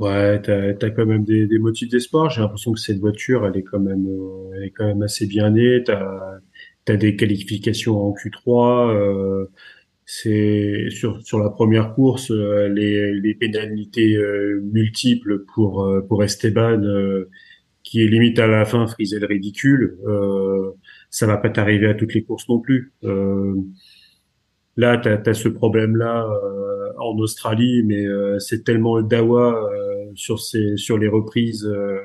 [0.00, 2.28] Ouais, t'as as quand même des, des motifs d'espoir.
[2.30, 5.26] J'ai l'impression que cette voiture, elle est quand même, euh, elle est quand même assez
[5.26, 5.82] bien née.
[5.84, 6.40] T'as
[6.88, 8.90] as des qualifications en Q3.
[8.90, 9.46] euh,
[10.06, 16.82] c'est sur sur la première course, euh, les les pénalités euh, multiples pour pour Esteban,
[17.84, 19.98] qui est limite à la fin frisé le ridicule.
[21.10, 22.92] Ça va pas t'arriver à toutes les courses non plus.
[24.76, 30.06] Là, tu as, ce problème-là euh, en Australie, mais euh, c'est tellement le dawa euh,
[30.14, 31.98] sur, ces, sur les reprises euh,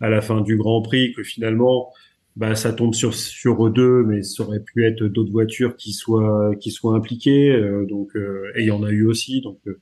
[0.00, 1.92] à la fin du Grand Prix que finalement,
[2.36, 5.92] bah, ça tombe sur, sur eux deux, mais ça aurait pu être d'autres voitures qui
[5.92, 7.52] soient, qui soient impliquées.
[7.52, 9.40] euh, donc, euh, et il y en a eu aussi.
[9.40, 9.78] Donc, euh,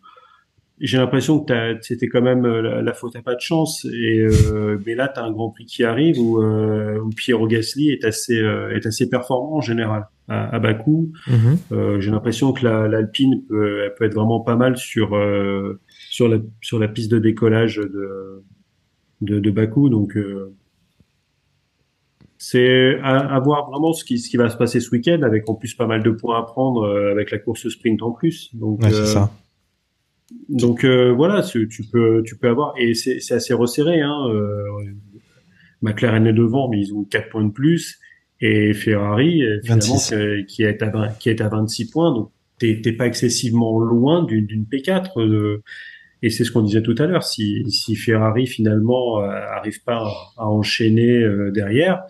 [0.85, 3.85] j'ai l'impression que c'était quand même euh, la, la faute à pas de chance.
[3.87, 7.47] Et euh, mais là, tu as un Grand Prix qui arrive où, euh, où Piero
[7.47, 11.13] Gasly est assez, euh, est assez performant en général à, à Bakou.
[11.73, 15.81] Euh, j'ai l'impression que la- l'Alpine peut, elle peut être vraiment pas mal sur euh,
[16.11, 18.43] sur la sur la piste de décollage de
[19.21, 19.89] de, de Bakou.
[19.89, 20.53] Donc euh,
[22.39, 25.49] c'est à, à voir vraiment ce qui ce qui va se passer ce week-end avec
[25.49, 28.51] en plus pas mal de points à prendre euh, avec la course sprint en plus.
[28.55, 29.31] Donc Ouais, c'est ça.
[30.49, 34.01] Donc euh, voilà, tu peux tu peux avoir et c'est assez resserré.
[34.01, 34.63] Hein, euh,
[35.81, 37.99] McLaren est devant, mais ils ont 4 points de plus
[38.41, 40.15] et Ferrari euh, finalement 26.
[40.49, 42.13] qui, est à 20 qui est à 26 points.
[42.13, 45.21] Donc t'es pas excessivement loin d'une d'une P4.
[45.21, 45.63] euh,
[46.25, 47.25] et c'est ce qu'on disait tout à l'heure.
[47.25, 52.03] Si si Ferrari finalement euh, arrive pas à, à enchaîner euh, derrière,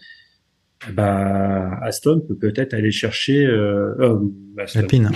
[0.93, 4.19] bah Aston peut peut-être aller chercher euh, euh,
[4.59, 4.81] Aston.
[4.81, 5.11] Alpine.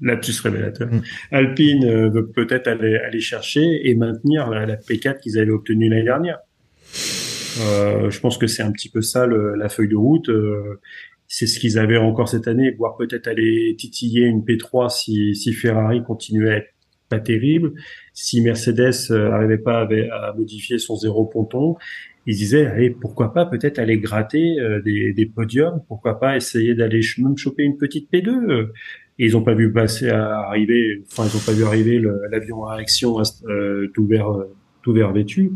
[0.00, 0.88] Lapsus révélateur.
[0.92, 1.02] Mm.
[1.30, 5.88] Alpine euh, veut peut-être aller, aller chercher et maintenir la, la P4 qu'ils avaient obtenue
[5.88, 6.38] l'année dernière.
[7.60, 10.28] Euh, je pense que c'est un petit peu ça le- la feuille de route.
[10.28, 10.80] euh,
[11.28, 15.52] c'est ce qu'ils avaient encore cette année, voire peut-être aller titiller une P3 si, si
[15.52, 16.68] Ferrari continuait à être
[17.08, 17.72] pas terrible.
[18.14, 21.74] Si Mercedes euh, arrivait pas à, à modifier son zéro ponton,
[22.26, 26.74] ils disaient allez pourquoi pas peut-être aller gratter euh, des, des podiums, pourquoi pas essayer
[26.74, 28.68] d'aller ch- même choper une petite P2.
[29.18, 32.02] Euh, et ils n'ont pas vu passer à arriver, enfin ils n'ont pas vu arriver
[32.30, 34.28] l'avion à action euh, tout vert
[34.82, 35.52] tout vert vêtu.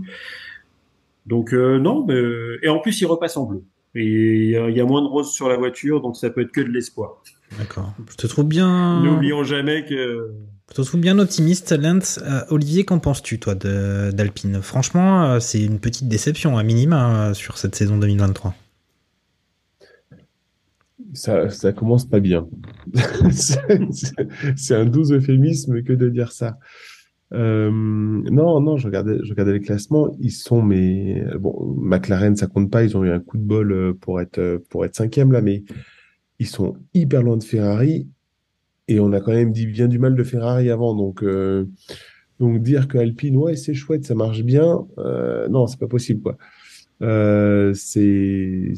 [1.27, 2.21] Donc non, mais,
[2.63, 3.63] et en plus il repasse en bleu.
[3.95, 6.61] Et il y, a moins de roses sur la voiture, donc ça peut être que
[6.61, 7.23] de l'espoir.
[7.59, 7.93] D'accord.
[8.09, 9.03] Je te trouve bien.
[9.03, 10.31] N'oublions jamais que.
[10.71, 12.21] Je te trouve bien optimiste, Lance.
[12.23, 14.63] Euh, Olivier, qu'en penses-tu, toi, d'Alpine?
[14.63, 18.55] Franchement, euh, c'est une petite déception, à minima, euh, sur cette saison 2023.
[21.13, 22.49] Ça, commence pas bien.
[23.31, 26.59] c'est un doux euphémisme que de dire ça.
[27.33, 30.15] Euh, non, non, je regardais, je regardais les classements.
[30.19, 32.83] Ils sont, mais bon, McLaren, ça compte pas.
[32.85, 35.41] Ils ont eu un coup de bol euh, pour être euh, pour être cinquième là,
[35.41, 35.65] mais
[36.39, 38.09] ils sont hyper loin de Ferrari.
[38.89, 41.25] Et on a quand même dit bien du mal de Ferrari avant, donc
[42.41, 44.85] donc dire que Alpine, ouais, c'est chouette, ça marche bien.
[45.49, 46.37] Non, c'est pas possible, quoi.
[47.03, 48.73] Euh, c'est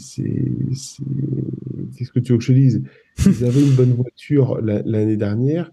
[1.97, 2.83] qu'est-ce que tu veux que je dise?
[3.27, 5.73] Ils avaient une bonne voiture l'année dernière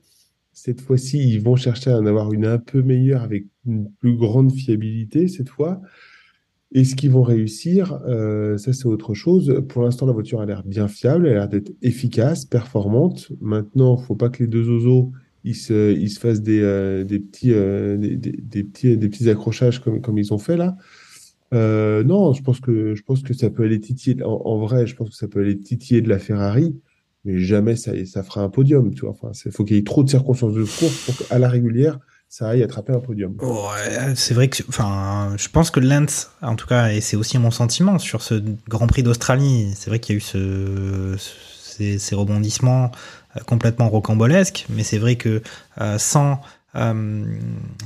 [0.63, 4.17] cette fois-ci, ils vont chercher à en avoir une un peu meilleure avec une plus
[4.17, 5.81] grande fiabilité cette fois.
[6.73, 7.93] Est-ce qu'ils vont réussir?
[8.07, 9.63] Euh, Ça, c'est autre chose.
[9.69, 13.31] Pour l'instant, la voiture a l'air bien fiable, elle a l'air d'être efficace, performante.
[13.39, 15.11] Maintenant, il faut pas que les deux oiseaux
[15.45, 20.01] ils se, ils se fassent des, euh, des, petits, des, petits, des petits accrochages comme,
[20.01, 20.75] comme ils ont fait là.
[21.51, 24.23] Non, je pense que je pense que ça peut aller titiller.
[24.23, 26.75] En, en, vrai, je pense que ça peut aller titiller de la Ferrari
[27.25, 29.11] mais jamais ça, ça fera un podium, tu vois.
[29.11, 31.99] Enfin, il faut qu'il y ait trop de circonstances de course pour qu'à la régulière,
[32.29, 33.35] ça aille attraper un podium.
[33.41, 37.37] Ouais, c'est vrai que, enfin, je pense que Lance, en tout cas, et c'est aussi
[37.37, 41.97] mon sentiment sur ce Grand Prix d'Australie, c'est vrai qu'il y a eu ce, ces,
[41.97, 42.91] ces, rebondissements
[43.35, 45.41] euh, complètement rocambolesques, mais c'est vrai que
[45.81, 46.39] euh, sans
[46.75, 47.23] euh,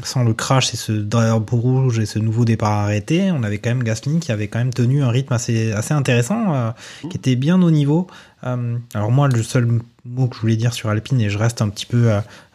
[0.03, 3.69] sans le crash et ce drapeau rouge et ce nouveau départ arrêté, on avait quand
[3.69, 6.71] même Gasly qui avait quand même tenu un rythme assez assez intéressant, euh,
[7.09, 8.07] qui était bien au niveau.
[8.43, 11.61] Euh, alors moi, le seul mot que je voulais dire sur Alpine, et je reste
[11.61, 12.11] un petit peu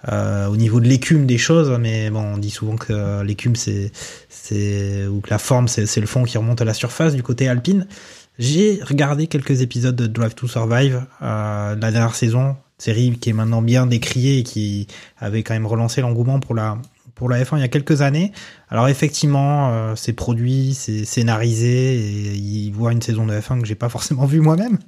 [0.07, 3.91] au niveau de l'écume des choses, mais bon, on dit souvent que l'écume c'est
[4.29, 7.49] c'est ou que la forme c'est le fond qui remonte à la surface du côté
[7.49, 7.87] Alpine.
[8.39, 13.63] J'ai regardé quelques épisodes de Drive to Survive la dernière saison série qui est maintenant
[13.63, 14.87] bien décriée et qui
[15.19, 16.79] avait quand même relancé l'engouement pour la
[17.19, 18.33] pour la F1 il y a quelques années.
[18.71, 23.67] Alors effectivement, euh, c'est produit, c'est scénarisé et il voit une saison de F1 que
[23.67, 24.79] j'ai pas forcément vu moi-même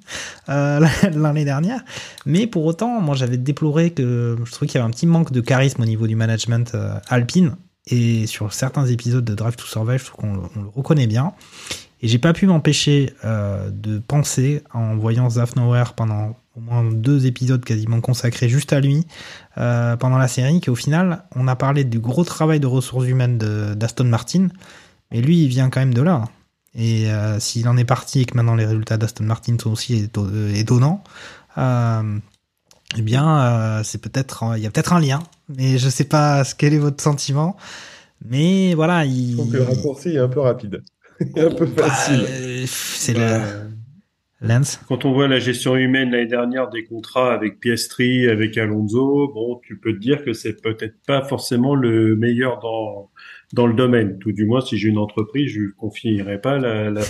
[0.48, 1.80] euh, l'année dernière.
[2.24, 5.32] Mais pour autant, moi j'avais déploré que je trouvais qu'il y avait un petit manque
[5.32, 7.56] de charisme au niveau du management euh, alpine.
[7.86, 11.32] Et sur certains épisodes de Drive to Survive, je trouve qu'on le, reconnaît bien.
[12.02, 17.64] Et j'ai pas pu m'empêcher de penser en voyant Zafnower pendant au moins deux épisodes
[17.64, 19.06] quasiment consacrés juste à lui
[19.58, 23.38] euh, pendant la série, qu'au final, on a parlé du gros travail de ressources humaines
[23.38, 24.48] d'Aston Martin,
[25.10, 26.24] mais lui, il vient quand même de là.
[26.74, 30.08] Et euh, s'il en est parti et que maintenant les résultats d'Aston Martin sont aussi
[30.54, 31.02] étonnants,
[31.58, 32.18] euh,
[32.96, 36.74] eh bien, c'est peut-être, il y a peut-être un lien, mais je sais pas quel
[36.74, 37.56] est votre sentiment.
[38.24, 39.36] Mais voilà, il.
[39.50, 40.82] Que le raccourci est un peu rapide,
[41.20, 42.66] un peu bah, facile.
[42.66, 43.69] c'est le
[44.42, 49.30] Lance Quand on voit la gestion humaine l'année dernière des contrats avec Piastri, avec Alonso,
[49.34, 53.10] bon, tu peux te dire que c'est peut-être pas forcément le meilleur dans
[53.52, 54.18] dans le domaine.
[54.18, 57.02] Tout du moins, si j'ai une entreprise, je ne confierai pas la, la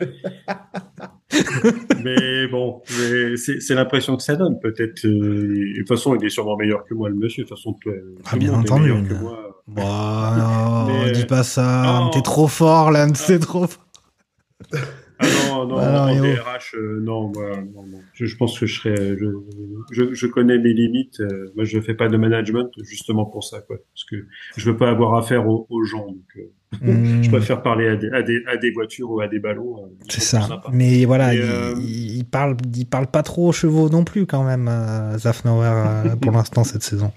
[2.04, 4.58] mais bon, c'est l'impression que ça donne.
[4.60, 5.06] Peut-être.
[5.06, 7.44] Euh, de toute façon, il est sûrement meilleur que moi, le monsieur.
[7.44, 7.76] De toute façon,
[8.30, 8.92] ah, bien entendu.
[9.08, 9.62] Que moi.
[9.66, 12.10] Bon, non, dis pas ça.
[12.12, 13.26] T'es trop fort, Lance.
[13.26, 13.86] T'es trop fort.
[15.22, 17.98] Ah non, non, bah en DRH, euh, non, non, non.
[18.14, 19.16] Je, je, pense que je serais,
[19.90, 21.20] je, je, connais mes limites.
[21.20, 24.16] Euh, moi, je fais pas de management justement pour ça, quoi, parce que
[24.56, 26.06] je veux pas avoir affaire aux, aux gens.
[26.06, 26.42] Donc, euh,
[26.82, 27.30] je mmh.
[27.30, 29.90] préfère parler à des, à des, à des voitures ou à des ballons.
[30.08, 30.62] C'est ça.
[30.72, 34.70] Mais voilà, il, il, parle, il parle pas trop aux chevaux non plus quand même,
[35.18, 37.12] Zafnauer pour l'instant cette saison.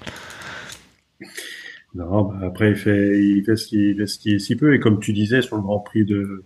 [1.96, 4.74] Non, bah après il fait, il fait ce qu'il qu s'y peut.
[4.74, 6.44] Et comme tu disais sur le Grand Prix de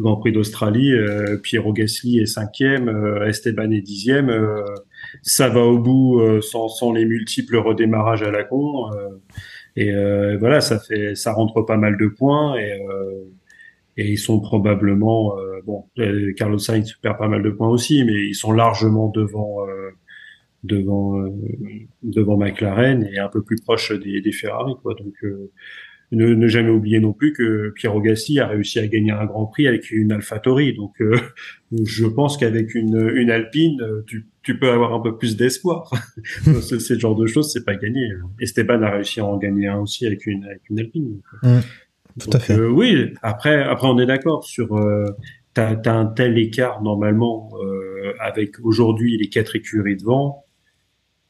[0.00, 4.64] Grand Prix d'Australie, euh, Piero Gasly est cinquième, euh, Esteban est dixième, euh,
[5.20, 8.90] ça va au bout euh, sans, sans les multiples redémarrages à la con
[9.76, 9.92] et
[10.38, 12.80] voilà ça fait ça rentre pas mal de points et
[13.98, 15.34] et ils sont probablement
[15.66, 15.84] bon
[16.36, 19.58] Carlos Sainz perd pas mal de points aussi mais ils sont largement devant
[20.64, 21.30] devant euh,
[22.02, 24.94] devant McLaren et un peu plus proche des, des Ferrari quoi.
[24.94, 25.50] Donc euh,
[26.12, 29.46] ne, ne, jamais oublier non plus que Piero Gassi a réussi à gagner un Grand
[29.46, 30.74] Prix avec une AlphaTauri.
[30.74, 31.16] Donc euh,
[31.84, 35.90] je pense qu'avec une, une Alpine tu, tu peux avoir un peu plus d'espoir.
[36.60, 38.08] C'est ce genre de choses c'est pas gagné.
[38.40, 41.20] Esteban a réussi à en gagner un aussi avec une avec une Alpine.
[41.42, 41.58] Mmh,
[42.20, 42.58] tout à fait.
[42.58, 44.68] oui après après on est d'accord sur
[45.54, 47.50] t'as as un tel écart normalement
[48.20, 50.45] avec aujourd'hui les quatre écuries devant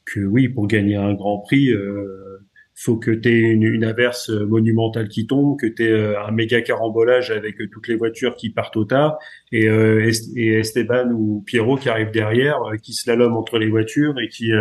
[0.06, 2.38] que oui, pour gagner un Grand Prix, euh,
[2.74, 6.60] faut que tu aies une, une, averse monumentale qui tombe, que tu aies un méga
[6.60, 9.18] carambolage avec toutes les voitures qui partent au tas,
[9.50, 14.52] et, et Esteban ou Pierrot qui arrivent derrière, qui slaloment entre les voitures et qui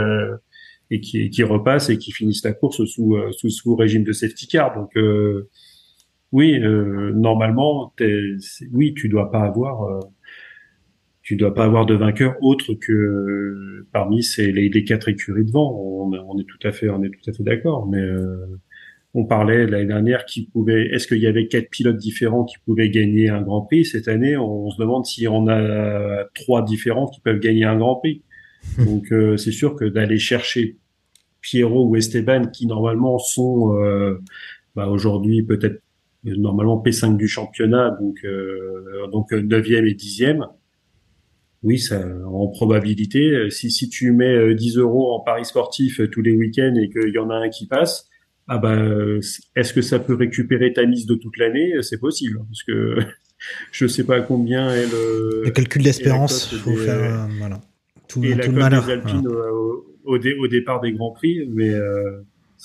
[0.91, 4.47] et qui, qui repassent et qui finissent la course sous, sous, sous régime de safety
[4.47, 4.73] car.
[4.73, 4.95] Donc
[6.35, 7.93] oui, euh, normalement,
[8.73, 9.99] oui, tu dois pas avoir, euh,
[11.25, 15.75] tu dois pas avoir de vainqueur autre que parmi ces les, les quatre écuries devant.
[15.77, 17.87] On, on, est tout à fait, on est tout à fait d'accord.
[17.87, 18.45] Mais euh,
[19.13, 22.89] on parlait l'année dernière qui pouvait, est-ce qu'il y avait quatre pilotes différents qui pouvaient
[22.89, 23.85] gagner un Grand Prix?
[23.85, 27.95] Cette année On, se demande si on a trois différents qui peuvent gagner un Grand
[27.95, 28.21] Prix.
[28.77, 30.77] Donc c'est sûr que d'aller chercher
[31.41, 33.75] Pierrot ou Esteban qui normalement sont
[34.75, 35.79] bah, aujourd'hui peut-être
[36.25, 40.47] normalement P5 du championnat, donc euh, donc 9e et 10e.
[41.65, 46.31] Oui, ça, en probabilité, si, si tu mets 10 euros en paris sportif tous les
[46.31, 48.07] week-ends et qu'il y en a un qui passe,
[48.47, 49.19] ah ben,
[49.55, 51.73] est-ce que ça peut récupérer ta mise de toute l'année?
[51.81, 52.97] C'est possible, parce que
[53.71, 55.41] je sais pas combien est le.
[55.45, 57.59] Le calcul d'espérance, faut faire, euh, voilà.
[58.07, 62.21] Tout, et la malheur, des Alpines au, au, au, départ des grands prix, mais euh,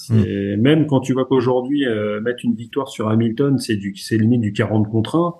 [0.08, 0.56] Mm.
[0.56, 4.40] Même quand tu vois qu'aujourd'hui, euh, mettre une victoire sur Hamilton, c'est du, c'est limite
[4.40, 5.34] du 40 contre 1.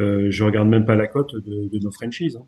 [0.00, 2.36] Euh, je regarde même pas la cote de, de nos franchises.
[2.36, 2.46] Hein.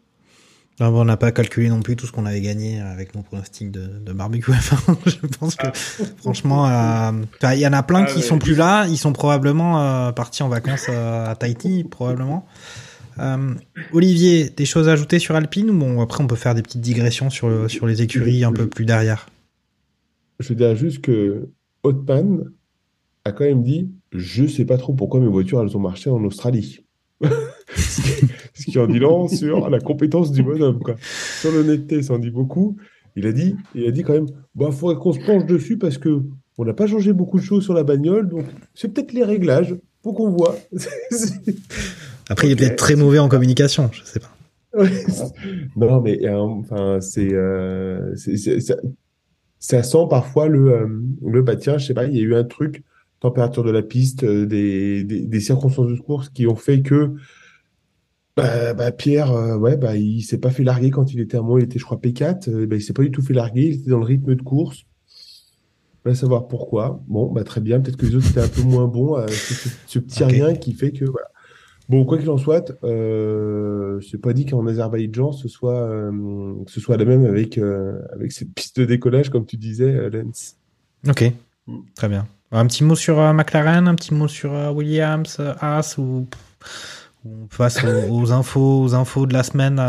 [0.78, 3.70] Non, on n'a pas calculé non plus tout ce qu'on avait gagné avec mon pronostic
[3.70, 4.52] de, de barbecue.
[5.06, 5.72] je pense que, ah.
[6.18, 7.12] franchement, euh,
[7.54, 8.86] il y en a plein ah, qui sont plus là.
[8.86, 12.46] Ils sont probablement euh, partis en vacances à Tahiti, probablement.
[13.94, 16.82] Olivier, des choses à ajouter sur Alpine ou bon, après on peut faire des petites
[16.82, 19.30] digressions sur, sur les écuries un peu plus derrière?
[20.38, 21.48] Je veux dire juste que
[21.82, 22.52] Hotman
[23.24, 26.22] a quand même dit Je sais pas trop pourquoi mes voitures elles ont marché en
[26.24, 26.85] Australie.
[27.76, 30.80] ce, qui, en dit long sur la compétence du bonhomme.
[30.80, 30.96] Quoi.
[31.40, 32.76] Sur l'honnêteté, ça en dit beaucoup.
[33.16, 35.78] Il a dit, il a dit quand même Il bah, faudrait qu'on se penche dessus
[35.78, 36.22] parce que
[36.58, 38.44] on n'a pas changé beaucoup de choses sur la bagnole, donc
[38.74, 39.76] c'est peut-être les réglages.
[40.02, 40.56] Faut qu'on voit.
[42.28, 44.36] Après, il est peut-être très mauvais en communication, je sais pas.
[45.76, 48.14] non, mais euh, enfin, c'est, euh,
[49.58, 50.86] ça sent parfois le, euh,
[51.24, 52.82] le bah tiens, je sais pas, il y a eu un truc,
[53.20, 57.14] température de la piste, euh, des, des, circonstances de course qui ont fait que
[58.36, 61.42] bah, bah Pierre, euh, ouais, bah, il s'est pas fait larguer quand il était à
[61.42, 63.80] moi, il était, je crois, P4, bah, il s'est pas du tout fait larguer, il
[63.80, 64.84] était dans le rythme de course.
[66.04, 67.02] On va savoir pourquoi.
[67.08, 69.16] Bon, bah, très bien, peut-être que les autres étaient un peu moins bons.
[69.28, 71.28] ce, ce, petit rien qui fait que, voilà.
[71.88, 76.80] Bon, quoi qu'il en soit, euh, c'est pas dit qu'en Azerbaïdjan ce soit euh, ce
[76.80, 80.56] soit la même avec euh, avec cette piste de décollage comme tu disais, euh, Lens.
[81.08, 81.32] Ok,
[81.94, 82.26] très bien.
[82.52, 86.26] Un petit mot sur McLaren, un petit mot sur Williams, As ou
[87.24, 89.80] on passe aux, infos, aux infos de la semaine,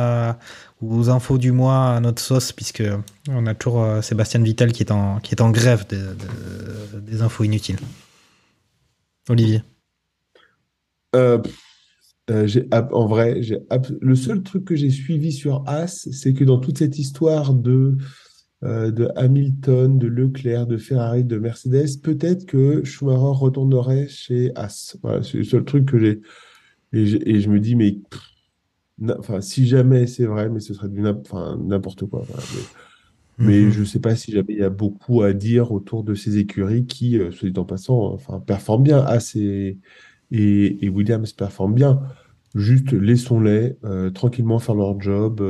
[0.82, 2.84] ou aux infos du mois à notre sauce, puisque
[3.30, 7.80] on a toujours Sébastien Vittel qui est en qui est en grève des infos inutiles.
[9.30, 9.62] Olivier.
[11.16, 11.40] Euh,
[12.30, 12.48] euh,
[12.92, 13.40] en vrai,
[14.02, 17.98] le seul truc que j'ai suivi sur As, c'est que dans toute cette histoire de
[18.64, 24.98] euh, de Hamilton, de Leclerc, de Ferrari, de Mercedes, peut-être que Schumacher retournerait chez As.
[25.04, 26.22] Voilà, c'est le seul truc que j'ai
[26.94, 27.04] et,
[27.36, 28.00] et, je me dis mais
[29.20, 32.26] enfin si jamais c'est vrai, mais ce serait du n'importe quoi.
[33.38, 33.70] mais, mhm.
[33.70, 36.88] je sais pas si jamais il y a beaucoup à dire autour de ces écuries
[36.88, 39.04] qui, euh, soit dit en passant, enfin performent bien.
[39.04, 39.78] As et
[40.32, 42.02] et, Williams performe bien.
[42.56, 45.44] Juste laissons-les euh, tranquillement faire leur job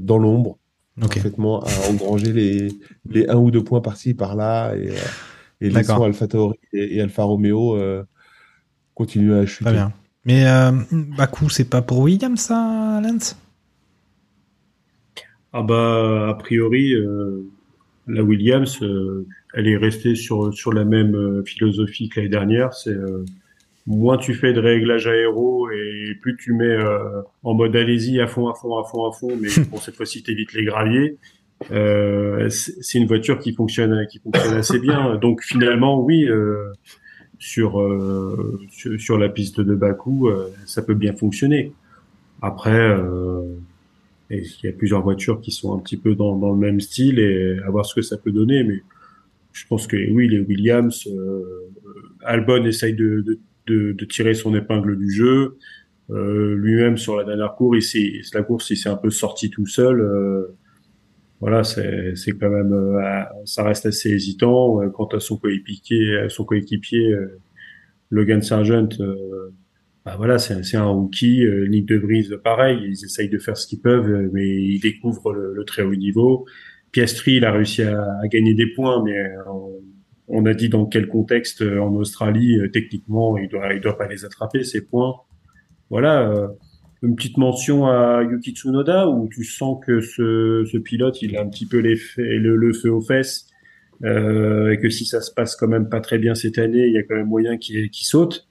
[0.00, 0.58] dans l'ombre,
[1.00, 2.68] parfaitement à engranger les,
[3.08, 4.94] les un ou deux points par-ci par-là et, euh,
[5.60, 7.78] et laissons Alfa Tauri et, Alfa Romeo
[8.94, 9.64] continuer à chuter.
[9.64, 9.92] Très bien.
[10.24, 10.44] Mais
[11.16, 13.36] Bakou, c'est pas pour Williams ça, Lance?
[15.52, 16.94] Ah bah a priori
[18.06, 18.80] la Williams,
[19.54, 22.72] elle est restée sur sur la même philosophie que l'année dernière.
[22.74, 22.96] C'est
[23.86, 28.26] moins tu fais de réglage aéro et plus tu mets euh, en mode allez-y à
[28.26, 31.18] fond, à fond, à fond, à fond, mais pour cette fois-ci t'évites les graviers.
[31.70, 35.16] Euh, c'est une voiture qui fonctionne, qui fonctionne assez bien.
[35.16, 36.72] Donc finalement, oui, euh,
[37.38, 40.30] sur, euh, sur, la piste de Bakou,
[40.66, 41.72] ça peut bien fonctionner.
[42.42, 42.98] Après,
[44.30, 47.18] il y a plusieurs voitures qui sont un petit peu dans, dans le même style
[47.18, 48.64] et à voir ce que ça peut donner.
[48.64, 48.82] Mais
[49.52, 51.08] je pense que oui, les Williams,
[52.22, 55.56] Albon essaye de, de de, de, tirer son épingle du jeu.
[56.10, 59.66] Euh, Lui-même sur la dernière course, il la course, il s'est un peu sorti tout
[59.66, 60.00] seul.
[60.00, 60.56] Euh,
[61.40, 66.44] voilà, c'est quand même, euh, ça reste assez hésitant euh, quant à son coéquipier, son
[66.44, 67.14] coéquipier
[68.10, 68.88] Logan Sargent.
[70.04, 71.46] Bah voilà, c'est un rookie.
[71.68, 75.54] Nick De Vries, pareil, ils essayent de faire ce qu'ils peuvent, mais ils découvrent le,
[75.54, 76.46] le, très haut niveau.
[76.92, 79.16] Piastri, il a réussi à, à gagner des points, mais
[80.28, 84.24] on a dit dans quel contexte en Australie, techniquement, il doit, il doit pas les
[84.24, 85.14] attraper ces points.
[85.90, 86.48] Voilà
[87.04, 91.42] une petite mention à Yuki Tsunoda où tu sens que ce, ce pilote il a
[91.42, 93.46] un petit peu les le, le, feu aux fesses
[94.04, 96.92] euh, et que si ça se passe quand même pas très bien cette année, il
[96.92, 98.48] y a quand même moyen qu'il qui saute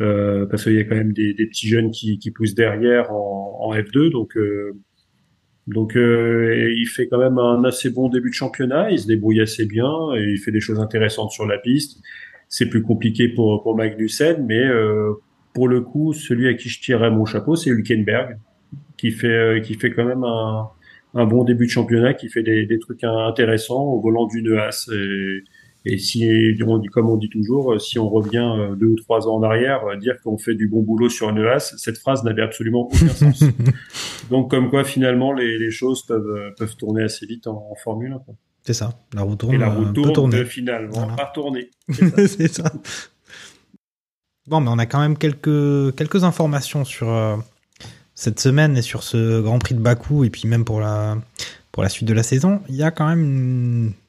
[0.00, 3.10] euh, parce qu'il y a quand même des, des petits jeunes qui, qui, poussent derrière
[3.12, 4.76] en, en F2 donc euh,
[5.66, 9.40] donc euh, il fait quand même un assez bon début de championnat, il se débrouille
[9.40, 12.02] assez bien et il fait des choses intéressantes sur la piste.
[12.48, 15.14] C'est plus compliqué pour pour Magnussen, mais euh,
[15.54, 18.38] pour le coup, celui à qui je tirerais mon chapeau, c'est Hülkenberg,
[18.98, 20.68] qui fait, euh, qui fait quand même un,
[21.14, 24.90] un bon début de championnat, qui fait des, des trucs intéressants au volant d'une as.
[24.92, 25.44] Et,
[25.86, 26.26] et si,
[26.92, 29.96] comme on dit toujours, si on revient euh, deux ou trois ans en arrière, euh,
[29.96, 33.44] dire qu'on fait du bon boulot sur une as, cette phrase n'avait absolument aucun sens.
[34.30, 38.12] Donc, comme quoi, finalement, les, les, choses peuvent, peuvent tourner assez vite en, en Formule
[38.12, 38.20] 1.
[38.64, 38.94] C'est ça.
[39.12, 39.54] La roue tourne.
[39.54, 40.44] Et la roue tourne, tourner.
[40.46, 41.14] finalement, Voilà.
[41.14, 41.70] pas tourner.
[41.88, 42.72] C'est ça.
[44.46, 47.36] Bon, mais on a quand même quelques, quelques informations sur euh,
[48.14, 51.18] cette semaine et sur ce Grand Prix de Bakou et puis même pour la,
[51.74, 52.60] pour la suite de la saison.
[52.68, 53.24] Il y a quand même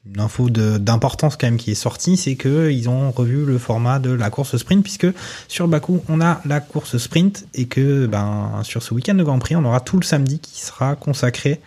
[0.06, 3.98] une, info d'importance quand même qui est sortie, c'est que ils ont revu le format
[3.98, 5.08] de la course sprint puisque
[5.48, 9.40] sur Bakou on a la course sprint et que ben sur ce week-end de Grand
[9.40, 11.60] Prix on aura tout le samedi qui sera consacré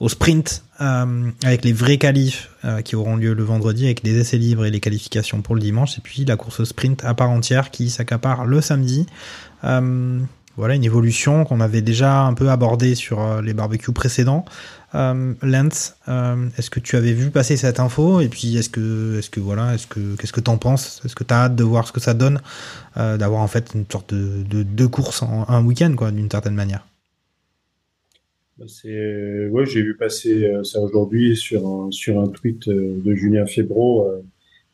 [0.00, 4.18] au sprint euh, avec les vrais qualifs euh, qui auront lieu le vendredi avec les
[4.18, 7.30] essais libres et les qualifications pour le dimanche et puis la course sprint à part
[7.30, 9.06] entière qui s'accapare le samedi.
[9.62, 10.18] Euh,
[10.56, 14.44] voilà une évolution qu'on avait déjà un peu abordée sur les barbecues précédents.
[14.94, 19.18] Euh, Lance, euh, est-ce que tu avais vu passer cette info et puis est-ce que
[19.18, 21.86] est-ce que voilà est-ce que qu'est-ce que t'en penses Est-ce que t'as hâte de voir
[21.86, 22.40] ce que ça donne
[22.96, 26.30] euh, d'avoir en fait une sorte de de deux courses en un week-end quoi d'une
[26.30, 26.86] certaine manière?
[28.66, 33.14] C'est ouais, j'ai vu passer euh, ça aujourd'hui sur un sur un tweet euh, de
[33.14, 34.22] Julien Febro euh,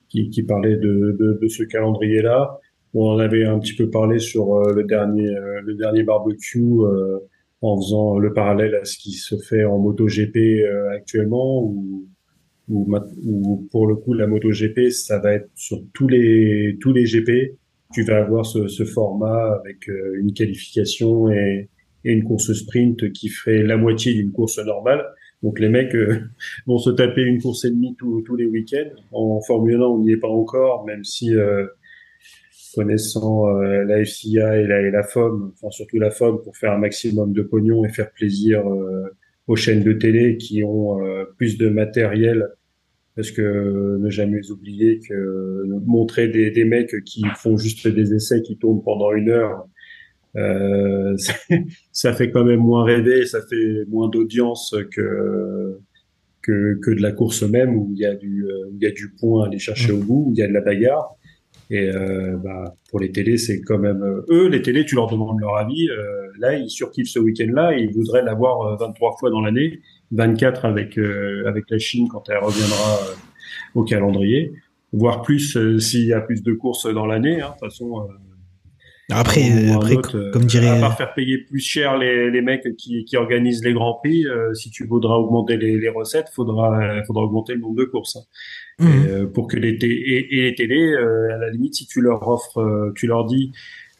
[0.09, 2.61] qui, parlait de, de, ce calendrier-là.
[2.95, 6.63] On en avait un petit peu parlé sur euh, le dernier euh, le dernier barbecue
[6.63, 7.19] euh,
[7.65, 12.07] en faisant le parallèle à ce qui se fait en MotoGP euh, actuellement où,
[12.69, 17.05] où, où pour le coup la MotoGP ça va être sur tous les tous les
[17.05, 17.57] GP
[17.93, 21.69] tu vas avoir ce, ce format avec euh, une qualification et
[22.03, 25.05] une course sprint qui ferait la moitié d'une course normale.
[25.43, 26.21] Donc les mecs euh,
[26.67, 28.91] vont se taper une course et demie tous tous les week-ends.
[29.13, 31.67] En Formule 1, on n'y est pas encore, même si euh,
[32.75, 36.73] connaissant euh, la FCA et la, et la FOM, enfin surtout la FOM, pour faire
[36.73, 39.05] un maximum de pognon et faire plaisir euh,
[39.47, 42.49] aux chaînes de télé qui ont euh, plus de matériel.
[43.17, 48.43] Parce que ne jamais oublier que montrer des, des mecs qui font juste des essais
[48.43, 49.69] qui tournent pendant une heure,
[51.93, 55.79] ça fait quand même moins rêver, ça fait moins d'audience que,
[56.43, 58.91] que que de la course même où il y a du où il y a
[58.91, 61.17] du point à aller chercher au bout, où il y a de la bagarre.
[61.75, 65.09] Et euh, bah, pour les télés, c'est quand même euh, eux les télés, tu leur
[65.09, 65.91] demandes leur avis.
[65.91, 69.81] euh, là, ils surkiffent ce week-end-là, ils voudraient l'avoir euh, 23 fois dans l'année,
[70.13, 73.01] 24 avec avec la Chine quand elle reviendra
[73.75, 74.53] au calendrier,
[74.93, 77.41] voire plus s'il y a plus de courses dans l'année.
[77.41, 78.09] Hein, de toute façon.
[79.11, 82.41] Après, ou après autre, euh, comme dirait à part faire payer plus cher les, les
[82.41, 86.29] mecs qui, qui organisent les grands prix, euh, si tu voudras augmenter les, les recettes,
[86.33, 88.17] faudra euh, faudra augmenter le nombre de courses.
[88.17, 88.23] hein.
[88.79, 88.89] Mhm.
[88.89, 92.01] Et, euh, pour que les et, et les télés, euh, à la limite, si tu
[92.01, 93.53] leur offres, euh, tu leur dis,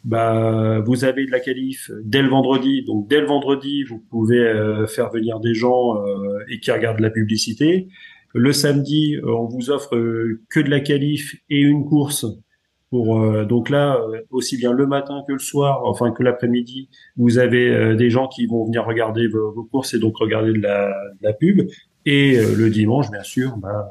[0.03, 4.39] bah vous avez de la qualif dès le vendredi, donc dès le vendredi vous pouvez
[4.39, 7.87] euh, faire venir des gens euh, et qui regardent la publicité.
[8.33, 9.91] Le samedi, on vous offre
[10.49, 12.25] que de la qualif et une course
[12.91, 16.89] pour euh, donc là euh, aussi bien le matin que le soir, enfin que l'après-midi,
[17.17, 20.53] vous avez euh, des gens qui vont venir regarder vos, vos courses et donc regarder
[20.53, 21.67] de la, de la pub.
[22.05, 23.89] Et euh, le dimanche, bien sûr, bah,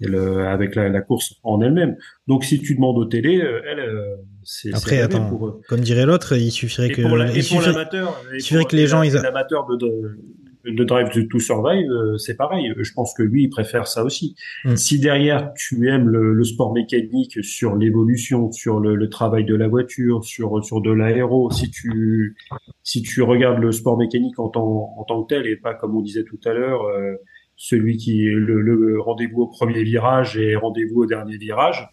[0.00, 1.96] le- avec la, la course en elle-même.
[2.26, 5.60] Donc si tu demandes aux télé, euh, elle, euh, c'est Après, attends, pour eux.
[5.68, 8.36] comme dirait l'autre, il suffirait Et que pour la- il et pour suffirait- l'amateur, et
[8.36, 10.18] il suffirait pour que les gens ils de,
[10.64, 12.72] de, Drive to Survive, euh, c'est pareil.
[12.78, 14.34] Je pense que lui, il préfère ça aussi.
[14.64, 14.76] Mm.
[14.76, 19.54] Si derrière tu aimes le, le sport mécanique sur l'évolution, sur le, le travail de
[19.54, 22.36] la voiture, sur sur de l'aéro, si tu
[22.82, 25.96] si tu regardes le sport mécanique en tant en tant que tel et pas comme
[25.96, 27.14] on disait tout à l'heure, euh,
[27.56, 31.90] celui qui est le, le rendez-vous au premier virage et rendez-vous au dernier virage.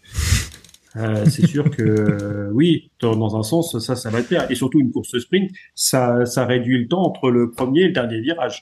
[0.98, 4.50] Euh, c'est sûr que euh, oui, dans un sens, ça, ça va te plaire.
[4.50, 7.94] Et surtout une course sprint, ça, ça réduit le temps entre le premier et le
[7.94, 8.62] dernier virage.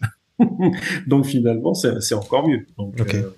[1.07, 2.65] Donc finalement, c'est encore mieux.
[2.77, 3.15] Donc, Ok.
[3.15, 3.29] euh,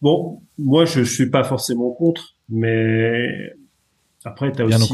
[0.00, 3.52] bon, moi je suis pas forcément contre, mais
[4.24, 4.92] après t'as aussi,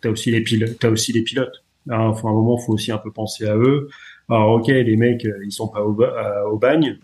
[0.00, 1.62] t'as aussi les pilotes, t'as aussi les pilotes.
[1.88, 3.88] Hein, faut un moment, faut aussi un peu penser à eux.
[4.28, 6.98] Alors ok, les mecs, ils sont pas au, ba- à- au bagne,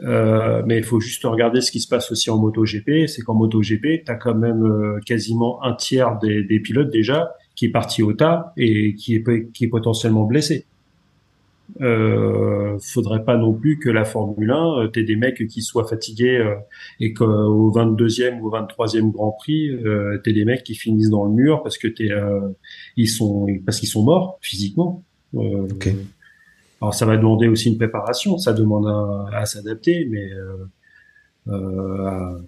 [0.00, 3.06] Euh, mais il faut juste regarder ce qui se passe aussi en MotoGP.
[3.08, 7.34] C'est qu'en MotoGP, tu as quand même euh, quasiment un tiers des, des, pilotes déjà
[7.56, 10.66] qui est parti au tas et qui est, qui est potentiellement blessé.
[11.80, 15.86] Euh, faudrait pas non plus que la Formule 1, euh, t'aies des mecs qui soient
[15.86, 16.54] fatigués euh,
[16.98, 21.24] et qu'au 22e ou au 23e Grand Prix, euh, t'aies des mecs qui finissent dans
[21.24, 22.40] le mur parce que t'es, euh,
[22.96, 25.02] ils sont, parce qu'ils sont morts physiquement.
[25.34, 25.88] Euh, Ok.
[26.80, 30.66] Alors ça va demander aussi une préparation, ça demande à, à s'adapter, mais euh,
[31.48, 32.38] euh,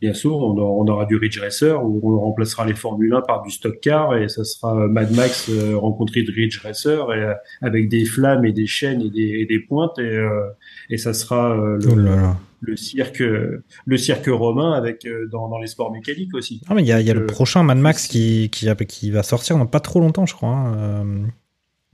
[0.00, 3.22] bien sûr, on aura, on aura du Ridge Racer où on remplacera les Formule 1
[3.22, 7.22] par du stock car et ça sera Mad Max euh, rencontré de Ridge Racer et,
[7.22, 10.48] euh, avec des flammes et des chaînes et des, et des pointes et, euh,
[10.90, 12.36] et ça sera le, Oh là là.
[12.60, 16.60] le cirque le cirque romain avec euh, dans, dans les sports mécaniques aussi.
[16.68, 19.22] Ah, mais il y a, y a le prochain Mad Max qui, qui, qui va
[19.22, 20.50] sortir dans pas trop longtemps, je crois.
[20.50, 21.04] hein,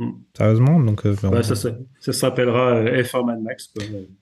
[0.01, 0.11] Mm.
[0.37, 3.71] Sérieusement, donc euh, Bah, ça, ça, ça s'appellera euh, F1 Mad Max.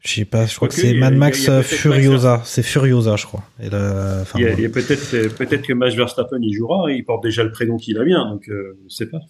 [0.01, 2.43] Je sais pas, je crois que c'est a- Mad a- Max a euh, peut-être Furiosa.
[2.45, 3.43] C'est Furiosa, je crois.
[3.59, 4.25] Il y a, a
[4.69, 8.49] peut-être que Max Verstappen y jouera, il porte déjà le prénom qui va bien, donc
[8.51, 9.21] euh, je sais pas.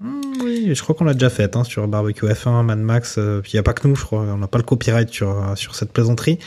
[0.00, 3.18] Hmm, oui, je crois qu'on l'a déjà fait hein, sur Barbecue F1, Mad Max.
[3.18, 4.20] euh, puis il y a pas que nous, je crois.
[4.22, 6.38] On n'a pas le copyright sur sur cette plaisanterie.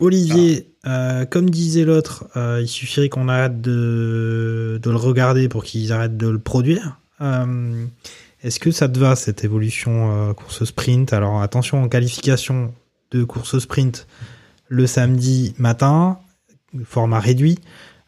[0.00, 2.24] Olivier, euh, comme disait l'autre,
[2.60, 7.00] il suffirait qu'on arrête de de le regarder pour qu'ils arrêtent de le produire.
[7.20, 7.86] Euh,
[8.42, 11.12] Est-ce que ça te va cette évolution euh, course sprint?
[11.12, 12.74] Alors attention en qualification
[13.10, 14.06] de course sprint
[14.68, 16.18] le samedi matin,
[16.84, 17.58] format réduit,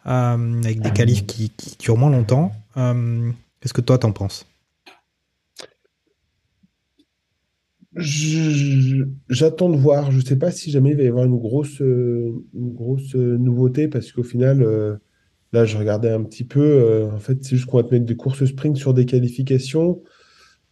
[0.06, 2.52] euh, avec des qualifs qui, durent moins longtemps.
[2.74, 4.46] Qu'est-ce que toi t'en penses?
[7.98, 10.10] J'attends de voir.
[10.10, 14.12] Je sais pas si jamais il va y avoir une grosse, une grosse nouveauté parce
[14.12, 14.98] qu'au final,
[15.52, 16.60] là, je regardais un petit peu.
[16.62, 20.02] euh, en fait, c'est juste qu'on va te mettre des courses sprint sur des qualifications.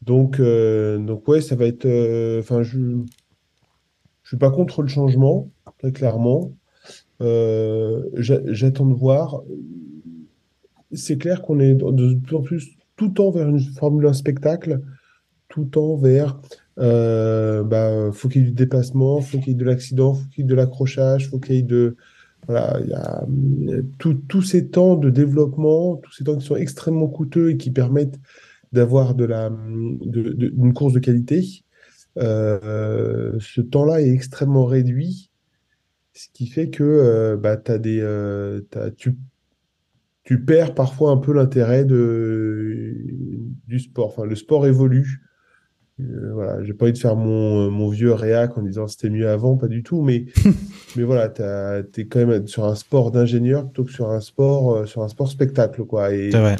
[0.02, 1.86] Donc, euh, donc ouais, ça va être.
[1.86, 2.78] euh, Enfin, je,
[4.22, 6.52] je suis pas contre le changement, très clairement.
[7.22, 9.42] Euh, j'a- j'attends de voir.
[10.92, 14.06] C'est clair qu'on est de de plus en plus tout le temps vers une Formule
[14.06, 14.80] 1 spectacle,
[15.48, 16.40] tout le temps vers
[16.78, 20.26] euh, bah, faut qu'il y ait du dépassement, faut qu'il y ait de l'accident, faut
[20.30, 21.96] qu'il y ait de l'accrochage, faut qu'il y ait de
[22.46, 23.24] voilà, il y a
[23.98, 27.70] tout- tous ces temps de développement, tous ces temps qui sont extrêmement coûteux et qui
[27.70, 28.18] permettent
[28.72, 31.64] d'avoir de la de, une course de qualité.
[32.18, 35.30] Euh, ce temps-là est extrêmement réduit,
[36.12, 38.60] ce qui fait que euh, bah, t'as des, euh,
[38.96, 39.16] tu,
[40.24, 44.08] tu perds parfois un peu l'intérêt du sport.
[44.08, 45.22] Enfin, le sport évolue.
[46.00, 49.28] Euh, voilà, j'ai pas envie de faire mon, mon vieux réac en disant c'était mieux
[49.28, 50.26] avant, pas du tout, mais,
[50.96, 54.74] mais voilà, t'as, t'es quand même sur un sport d'ingénieur plutôt que sur un sport,
[54.76, 56.12] euh, sur un sport spectacle, quoi.
[56.14, 56.56] Et, C'est vrai.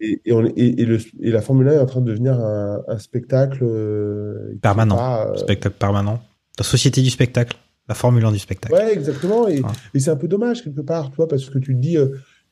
[0.00, 2.34] et, et, on, et, et le, et la Formule 1 est en train de devenir
[2.40, 4.96] un, un spectacle euh, Permanent.
[4.96, 6.20] pas, euh, Spectacle permanent.
[6.58, 7.56] La société du spectacle.
[7.88, 8.74] La Formule 1 du spectacle.
[8.74, 9.48] Ouais, exactement.
[9.48, 10.00] Et, Ouais.
[10.00, 11.96] c'est un peu dommage quelque part, toi, parce que tu te dis,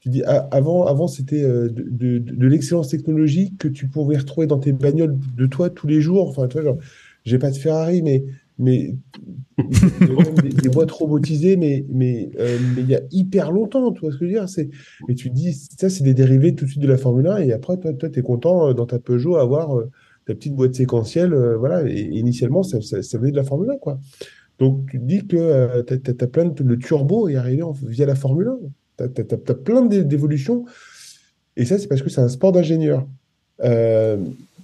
[0.01, 4.47] tu dis ah, avant, avant c'était de, de, de l'excellence technologique que tu pouvais retrouver
[4.47, 6.29] dans tes bagnoles de toi tous les jours.
[6.29, 6.79] Enfin, tu vois, genre,
[7.25, 8.25] j'ai pas de Ferrari, mais
[8.59, 8.95] mais
[10.43, 11.85] des, des boîtes robotisées, mais
[12.39, 14.49] euh, mais il y a hyper longtemps, tu vois ce que je veux dire?
[15.09, 17.39] Et tu te dis, ça, c'est des dérivés tout de suite de la Formule 1,
[17.39, 19.91] et après, toi, toi, t'es content euh, dans ta Peugeot avoir euh,
[20.27, 21.89] ta petite boîte séquentielle, voilà.
[21.89, 22.79] Et, initialement, ça,
[23.19, 23.99] venait de la Formule 1, quoi.
[24.59, 28.07] Donc, tu te dis que euh, t'as, t'as plein de, le turbo est arrivé via
[28.07, 28.59] la Formule 1.
[28.97, 30.65] T'as, t'as- t'as plein d'é- d'évolutions.
[31.57, 33.07] Et ça, c'est parce que c'est un sport d'ingénieur.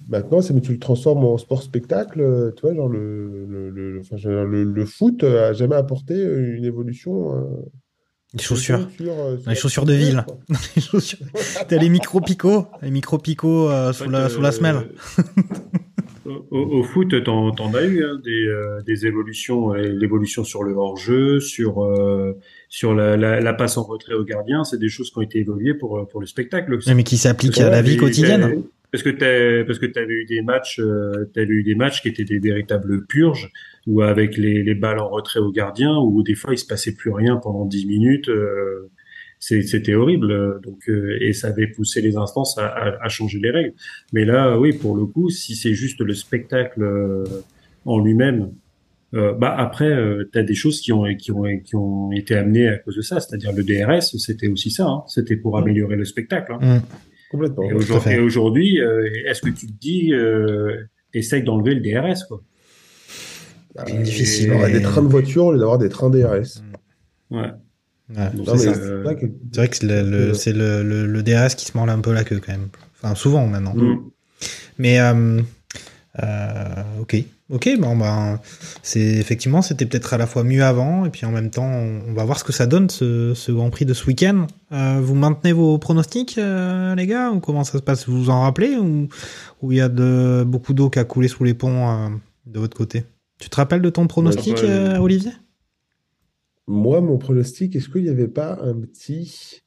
[0.07, 2.21] Maintenant, c'est mais tu le transformes en sport spectacle.
[2.21, 6.13] euh, Tu vois, genre le, le, le, enfin, le, le foot euh, a jamais apporté
[6.15, 7.35] une évolution.
[7.35, 7.43] euh,
[8.33, 8.87] Les chaussures.
[8.97, 10.25] sur, euh, sur Les chaussures de ville.
[10.75, 11.19] Les chaussures.
[11.67, 12.65] T'as les micro picots.
[12.81, 14.75] Les micro picots euh, sous, la, sous la euh, semelle.
[16.51, 20.63] Au, au foot, t'en, t'en as eu hein, des, euh, des évolutions, euh, l'évolution sur
[20.63, 22.39] le hors-jeu, sur euh,
[22.69, 25.39] sur la, la, la passe en retrait au gardien, c'est des choses qui ont été
[25.39, 26.93] évoluées pour euh, pour le spectacle aussi.
[26.95, 28.63] Mais qui s'applique à la vie quotidienne.
[28.93, 32.09] Parce que t'as, parce que t'avais eu des matchs, euh, t'avais eu des matchs qui
[32.09, 33.49] étaient des véritables purges,
[33.87, 36.93] où avec les, les balles en retrait au gardien, où des fois il se passait
[36.93, 38.89] plus rien pendant 10 minutes, euh,
[39.39, 40.61] c'était horrible.
[40.61, 43.73] Donc, euh, et ça avait poussé les instances à, à, à changer les règles.
[44.13, 47.23] Mais là, oui, pour le coup, si c'est juste le spectacle euh,
[47.85, 48.51] en lui-même,
[49.15, 52.67] euh, bah après, euh, t'as des choses qui ont qui ont qui ont été amenées
[52.69, 53.19] à cause de ça.
[53.19, 54.85] C'est-à-dire le DRS, c'était aussi ça.
[54.87, 55.03] hein.
[55.07, 56.53] C'était pour améliorer le spectacle.
[56.53, 56.77] hein.
[56.77, 56.81] Mm.
[57.33, 57.63] Complètement.
[58.11, 62.41] Et aujourd'hui, euh, est-ce que tu te dis, euh, essaye d'enlever le DRS, quoi?
[63.75, 64.51] Bah, difficile.
[64.53, 66.61] aura mais- des trains de voiture au lieu d'avoir des trains DRS.
[67.31, 67.39] Ouais.
[68.15, 68.29] Ouais.
[68.57, 68.69] C'est
[69.01, 72.23] vrai que- C'est vrai que c'est le, le DRS qui se mord un peu la
[72.23, 72.69] queue quand même.
[73.01, 73.73] Enfin, souvent maintenant.
[73.73, 74.11] Mm.
[74.77, 75.41] Mais, euh,
[76.21, 77.15] euh, ok.
[77.49, 78.39] Ok, bon ben
[78.83, 82.01] c'est effectivement c'était peut-être à la fois mieux avant et puis en même temps on,
[82.07, 84.47] on va voir ce que ça donne ce, ce Grand Prix de ce week-end.
[84.71, 88.07] Euh, vous maintenez vos pronostics euh, les gars ou comment ça se passe?
[88.07, 89.07] Vous vous en rappelez ou
[89.61, 92.09] ou il y a de beaucoup d'eau qui a coulé sous les ponts euh,
[92.45, 93.03] de votre côté?
[93.39, 94.69] Tu te rappelles de ton pronostic Ouais, ouais.
[94.69, 95.31] euh, Olivier?
[96.65, 99.62] Moi, mon pronostic, est-ce qu'il n'y avait pas un petit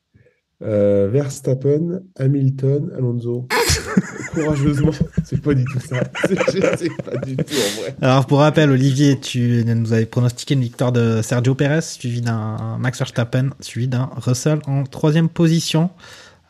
[0.62, 3.46] euh, Verstappen, Hamilton, Alonso?
[4.32, 4.90] Courageusement,
[5.24, 6.02] c'est pas du tout ça.
[6.76, 7.94] C'est pas du tout en vrai.
[8.02, 12.76] Alors pour rappel Olivier, tu nous avais pronostiqué une victoire de Sergio Perez suivi d'un
[12.78, 15.90] Max Verstappen suivi d'un Russell en troisième position.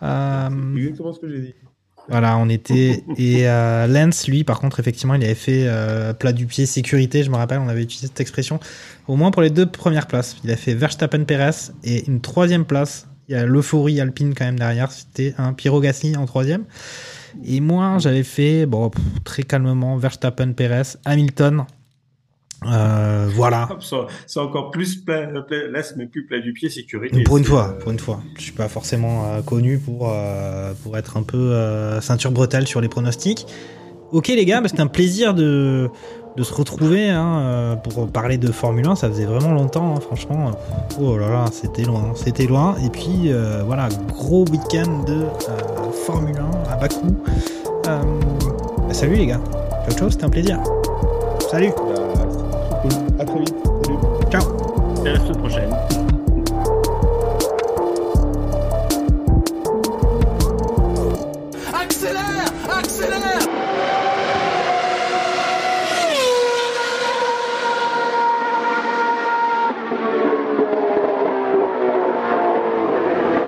[0.03, 1.55] Euh, exactement ce que j'ai dit.
[2.09, 6.33] Voilà, on était et euh, Lance, lui, par contre, effectivement, il avait fait euh, plat
[6.33, 7.25] du pied sécurité.
[7.25, 8.61] Je me rappelle, on avait utilisé cette expression
[9.09, 10.37] au moins pour les deux premières places.
[10.45, 13.09] Il a fait Verstappen Perez et une troisième place.
[13.29, 14.93] Il y a l'euphorie alpine quand même derrière.
[14.93, 16.65] C'était un Piero Gasly en troisième.
[17.45, 21.65] Et moi, j'avais fait bon pff, très calmement Verstappen Perez, Hamilton.
[22.65, 23.69] Euh, voilà.
[24.27, 27.23] C'est encore plus plat, plat- là, c'est même plus plat du pied sécurité.
[27.23, 28.23] Pour une c'est, fois, euh, pour une fois.
[28.37, 30.13] Je suis pas forcément euh, connu pour,
[30.83, 31.55] pour être un peu
[32.01, 33.47] ceinture bretelle sur les pronostics.
[34.13, 35.91] Ok les gars, bah, c'était un plaisir de,
[36.37, 38.97] de se retrouver hein, euh, pour parler de Formule 1.
[38.97, 40.51] Ça faisait vraiment longtemps, hein, franchement.
[41.01, 42.77] Oh là là, c'était loin, c'était loin.
[42.85, 46.37] Et puis euh, voilà, gros week-end de euh, Formule
[46.69, 47.17] 1 à Bakou.
[47.87, 48.03] Euh,
[48.87, 49.41] bah, salut les gars.
[49.89, 50.59] Ciao ciao, c'était un plaisir.
[51.51, 51.71] Salut.
[51.77, 52.93] Bah.
[53.19, 53.55] À très vite.
[53.85, 53.99] Salut.
[54.31, 54.43] Ciao.
[55.05, 55.96] Et à la semaine prochaine.